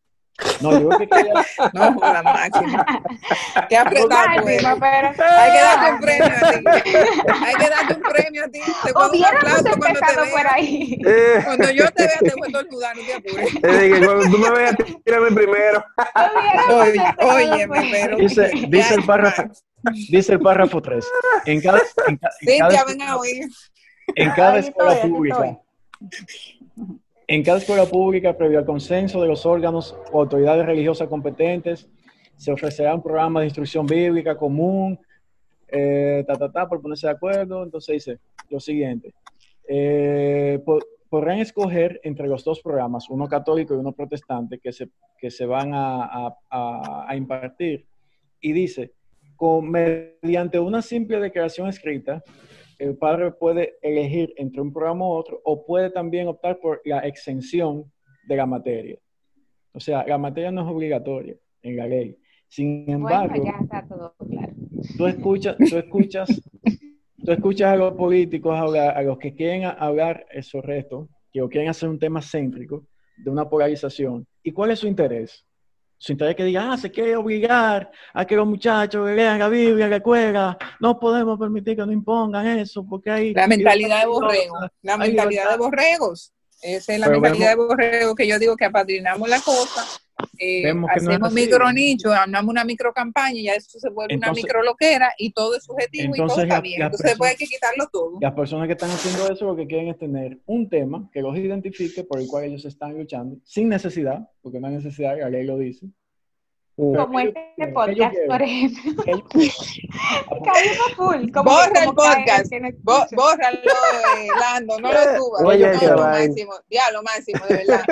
[0.62, 1.34] No, yo que quería.
[1.74, 2.86] No, la máxima.
[3.70, 4.64] Qué apretado, pues.
[4.64, 6.90] Hay que darte un premio a ti.
[7.46, 8.60] Hay que darte un premio a ti.
[8.84, 10.32] Te pongo un aplauso cuando te vea.
[10.32, 11.00] Por ahí.
[11.06, 11.42] Eh.
[11.44, 13.54] Cuando yo te vea, te a tornudar, no te apures.
[13.54, 15.86] que cuando tú me veas, tírame primero.
[16.70, 18.18] Oye, oye, pero.
[18.18, 19.44] Dice, dice el párrafo.
[20.10, 21.08] Dice el párrafo 3.
[21.46, 23.48] En cada, en, en cada, ven a oír.
[24.16, 25.58] En cada escuela pública.
[27.30, 31.90] En cada escuela pública, previo al consenso de los órganos o autoridades religiosas competentes,
[32.38, 34.98] se ofrecerá un programa de instrucción bíblica común,
[35.68, 37.64] eh, ta, ta, ta, por ponerse de acuerdo.
[37.64, 38.20] Entonces dice
[38.50, 39.14] lo siguiente.
[39.68, 40.64] Eh,
[41.10, 45.46] podrán escoger entre los dos programas, uno católico y uno protestante, que se, que se
[45.46, 47.86] van a, a, a impartir.
[48.40, 48.94] Y dice,
[49.36, 52.24] con, mediante una simple declaración escrita,
[52.80, 57.00] el padre puede elegir entre un programa u otro o puede también optar por la
[57.00, 57.92] exención
[58.28, 58.98] de la materia.
[59.74, 62.18] O sea, la materia no es obligatoria en la ley.
[62.48, 63.44] Sin embargo,
[64.98, 66.42] tú escuchas, tú escuchas,
[67.24, 71.70] tú escuchas a los políticos hablar, a los que quieren hablar esos restos, que quieren
[71.70, 72.86] hacer un tema céntrico
[73.18, 74.26] de una polarización.
[74.44, 75.47] ¿Y cuál es su interés?
[75.98, 79.88] Su interés que diga, ah, se quiere obligar a que los muchachos lean la Biblia
[79.88, 83.34] la escuela, no podemos permitir que nos impongan eso, porque hay...
[83.34, 86.34] La mentalidad de borregos, la mentalidad de borregos.
[86.62, 89.86] Esa es la mentalidad de borregos que yo digo que apadrinamos la cosa
[90.40, 94.64] eh, hacemos micro nicho, armamos una micro campaña y ya eso se vuelve una micro
[94.64, 96.82] loquera y todo es subjetivo y todo está bien.
[96.82, 98.18] Entonces después hay que quitarlo todo.
[98.22, 101.36] Las personas que están haciendo eso lo que quieren es tener un tema que los
[101.38, 105.46] identifique por el cual ellos están luchando sin necesidad, porque no hay necesidad, la ley
[105.46, 105.88] lo dice,
[106.78, 109.04] como este podcast, por ejemplo.
[110.96, 111.32] full.
[111.32, 112.52] Borra el podcast.
[112.84, 115.42] Bórralo, eh, Lando, no lo subas.
[115.44, 116.54] Oye, lo máximo.
[116.70, 117.84] Ya, lo máximo, de verdad.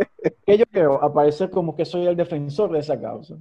[0.50, 3.36] que yo quiero aparecer como que soy el defensor de esa causa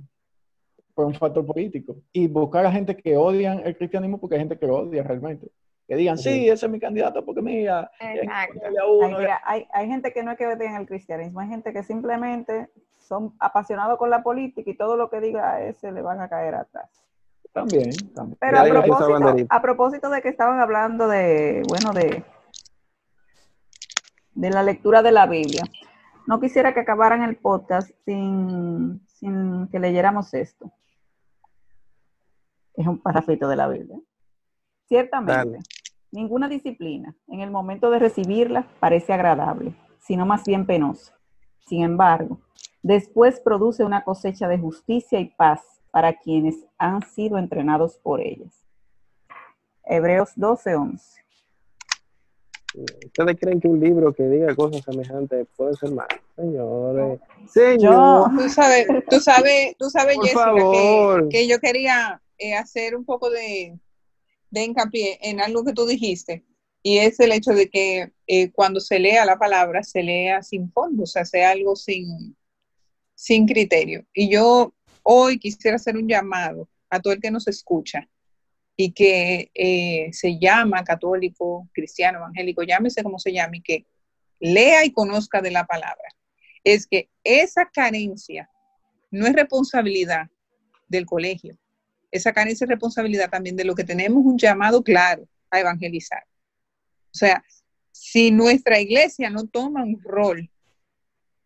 [0.93, 1.95] por un factor político.
[2.11, 5.47] Y buscar a gente que odian el cristianismo porque hay gente que lo odia realmente.
[5.87, 7.89] Que digan, sí, ese es mi candidato porque mira,
[9.43, 13.33] hay, hay, gente que no es que odian el cristianismo, hay gente que simplemente son
[13.39, 16.53] apasionados con la política y todo lo que diga a ese le van a caer
[16.53, 16.89] atrás.
[17.53, 17.89] También,
[18.39, 22.23] Pero a propósito, a propósito, de que estaban hablando de, bueno, de,
[24.35, 25.63] de la lectura de la Biblia,
[26.29, 30.71] no quisiera que acabaran el podcast sin, sin que leyéramos esto.
[32.75, 33.99] Es un parafito de la Biblia.
[34.87, 35.59] Ciertamente,
[36.11, 41.13] ninguna disciplina en el momento de recibirla parece agradable, sino más bien penosa.
[41.67, 42.39] Sin embargo,
[42.81, 45.61] Después produce una cosecha de justicia y paz
[45.91, 48.65] para quienes han sido entrenados por ellas.
[49.83, 51.18] Hebreos 12, 11.
[52.75, 56.07] ¿Ustedes creen que un libro que diga cosas semejantes puede ser malo?
[56.35, 57.19] Señores.
[57.51, 58.29] Señor.
[58.37, 61.29] Tú sabes, tú sabes, tú sabes, Por Jessica, favor.
[61.29, 63.77] que, que yo quería eh, hacer un poco de,
[64.51, 66.45] de hincapié en algo que tú dijiste,
[66.83, 70.71] y es el hecho de que eh, cuando se lea la palabra, se lea sin
[70.71, 72.37] fondo, o sea, sea algo sin,
[73.15, 74.05] sin criterio.
[74.13, 78.07] Y yo hoy quisiera hacer un llamado a todo el que nos escucha
[78.81, 83.85] y que eh, se llama católico, cristiano, evangélico, llámese como se llame, que
[84.39, 86.07] lea y conozca de la palabra.
[86.63, 88.49] Es que esa carencia
[89.11, 90.29] no es responsabilidad
[90.87, 91.57] del colegio,
[92.09, 96.23] esa carencia es responsabilidad también de lo que tenemos un llamado claro a evangelizar.
[97.13, 97.43] O sea,
[97.91, 100.49] si nuestra iglesia no toma un rol,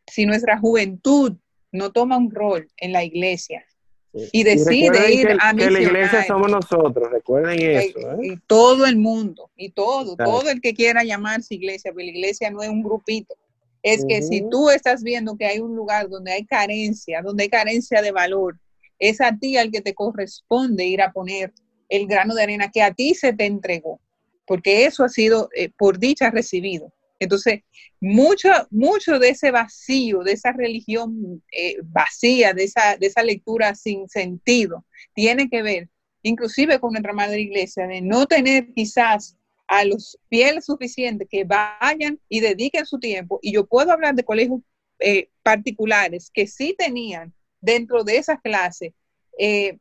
[0.06, 1.36] si nuestra juventud
[1.72, 3.66] no toma un rol en la iglesia
[4.14, 8.00] y decide ir que, a que la iglesia misionar, somos nosotros, recuerden eso.
[8.00, 8.18] ¿eh?
[8.22, 10.32] y todo el mundo, y todo, Claro.
[10.32, 13.36] todo el que quiera llamarse iglesia, pero la iglesia no es un grupito.
[13.82, 17.50] Es que si tú estás viendo que hay un lugar donde hay carencia, donde hay
[17.50, 18.58] carencia de valor,
[18.98, 21.52] es a ti al que te corresponde ir a poner
[21.90, 24.00] el grano de arena que a ti se te entregó,
[24.46, 26.94] porque eso ha sido eh, por dicha recibido.
[27.24, 27.62] Entonces,
[28.00, 33.76] mucho, mucho de ese vacío, de esa religión eh, vacía, de esa, de esa lectura
[33.76, 35.90] sin sentido, tiene que ver
[36.24, 42.20] inclusive con nuestra madre iglesia, de no tener quizás a los fieles suficientes que vayan
[42.30, 43.40] y dediquen su tiempo.
[43.42, 44.62] Y yo puedo hablar de colegios
[45.00, 48.94] eh, particulares que sí tenían dentro de esas clases
[49.38, 49.78] eh,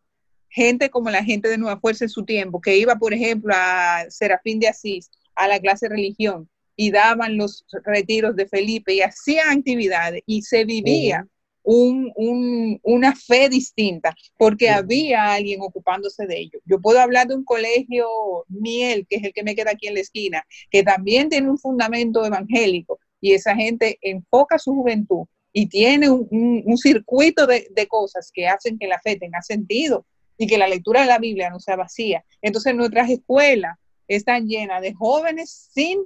[0.48, 4.04] gente como la gente de Nueva Fuerza en su tiempo, que iba, por ejemplo, a
[4.10, 9.58] Serafín de Asís, a la clase religión, y daban los retiros de Felipe y hacían
[9.58, 11.26] actividades y se vivía
[11.64, 16.58] un, un, una fe distinta porque había alguien ocupándose de ello.
[16.64, 18.06] Yo puedo hablar de un colegio
[18.48, 21.58] Miel, que es el que me queda aquí en la esquina, que también tiene un
[21.58, 27.68] fundamento evangélico y esa gente enfoca su juventud y tiene un, un- un circuito de,
[27.70, 30.04] de cosas que hacen que la fe tenga sentido
[30.38, 32.24] y que la lectura de la Biblia no sea vacía.
[32.40, 33.76] Entonces nuestras escuelas
[34.08, 36.00] están llenas de jóvenes sin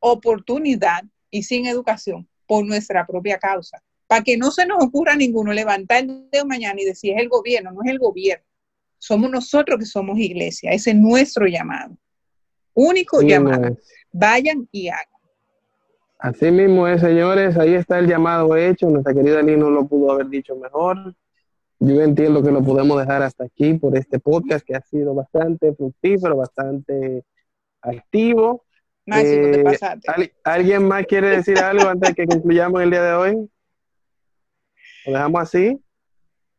[0.00, 3.82] oportunidad y sin educación por nuestra propia causa.
[4.06, 7.22] Para que no se nos ocurra a ninguno levantar el dedo mañana y decir es
[7.22, 8.44] el gobierno, no es el gobierno.
[8.98, 11.96] Somos nosotros que somos iglesia, ese es nuestro llamado.
[12.74, 13.60] Único Sí, llamado.
[13.62, 13.78] no es.
[14.12, 15.04] Vayan y hagan.
[16.18, 18.90] Así mismo es, señores, ahí está el llamado hecho.
[18.90, 21.14] Nuestra querida Lino lo pudo haber dicho mejor.
[21.78, 25.72] Yo entiendo que lo podemos dejar hasta aquí por este podcast que ha sido bastante
[25.72, 27.24] fructífero, bastante
[27.80, 28.64] activo.
[29.06, 30.10] Máximo, Eh, te pasaste.
[30.10, 33.50] ¿al- ¿Alguien más quiere decir algo antes de que concluyamos el día de hoy?
[35.06, 35.82] ¿Lo dejamos así?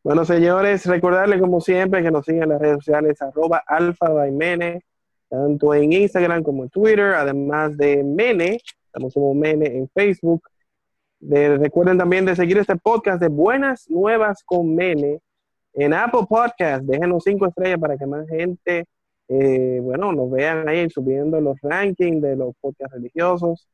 [0.02, 4.32] Bueno, señores, recordarles como siempre que nos sigan en las redes sociales arroba alfa by
[4.32, 4.80] Mene,
[5.28, 10.42] tanto en Instagram como en Twitter, además de Mene, estamos como Mene en Facebook.
[11.20, 15.20] De- recuerden también de seguir este podcast de Buenas Nuevas con Mene
[15.74, 16.82] en Apple Podcast.
[16.82, 18.84] Déjenos cinco estrellas para que más gente,
[19.40, 23.66] eh, bueno, nos vean ahí subiendo los rankings de los podcasts religiosos.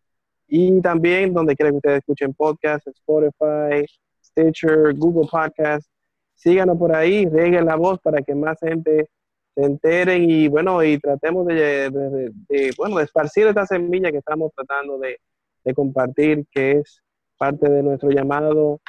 [0.47, 3.85] Y también donde quiera que ustedes escuchen podcasts, Spotify,
[4.25, 5.89] Stitcher, Google Podcast.
[6.35, 9.09] Síganos por ahí, reguen la voz para que más gente
[9.55, 11.91] se enteren y bueno, y tratemos de,
[12.77, 15.19] bueno, de esparcir esta semilla que estamos tratando de
[15.75, 17.03] compartir, que es
[17.37, 18.81] parte de nuestro llamado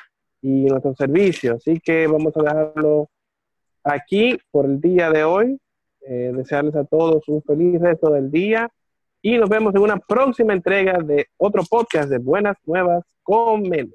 [0.41, 1.55] y nuestro servicio.
[1.55, 3.09] Así que vamos a dejarlo
[3.83, 5.59] aquí por el día de hoy.
[6.07, 8.69] Eh, desearles a todos un feliz resto del día
[9.21, 13.91] y nos vemos en una próxima entrega de otro podcast de Buenas Nuevas con Mene.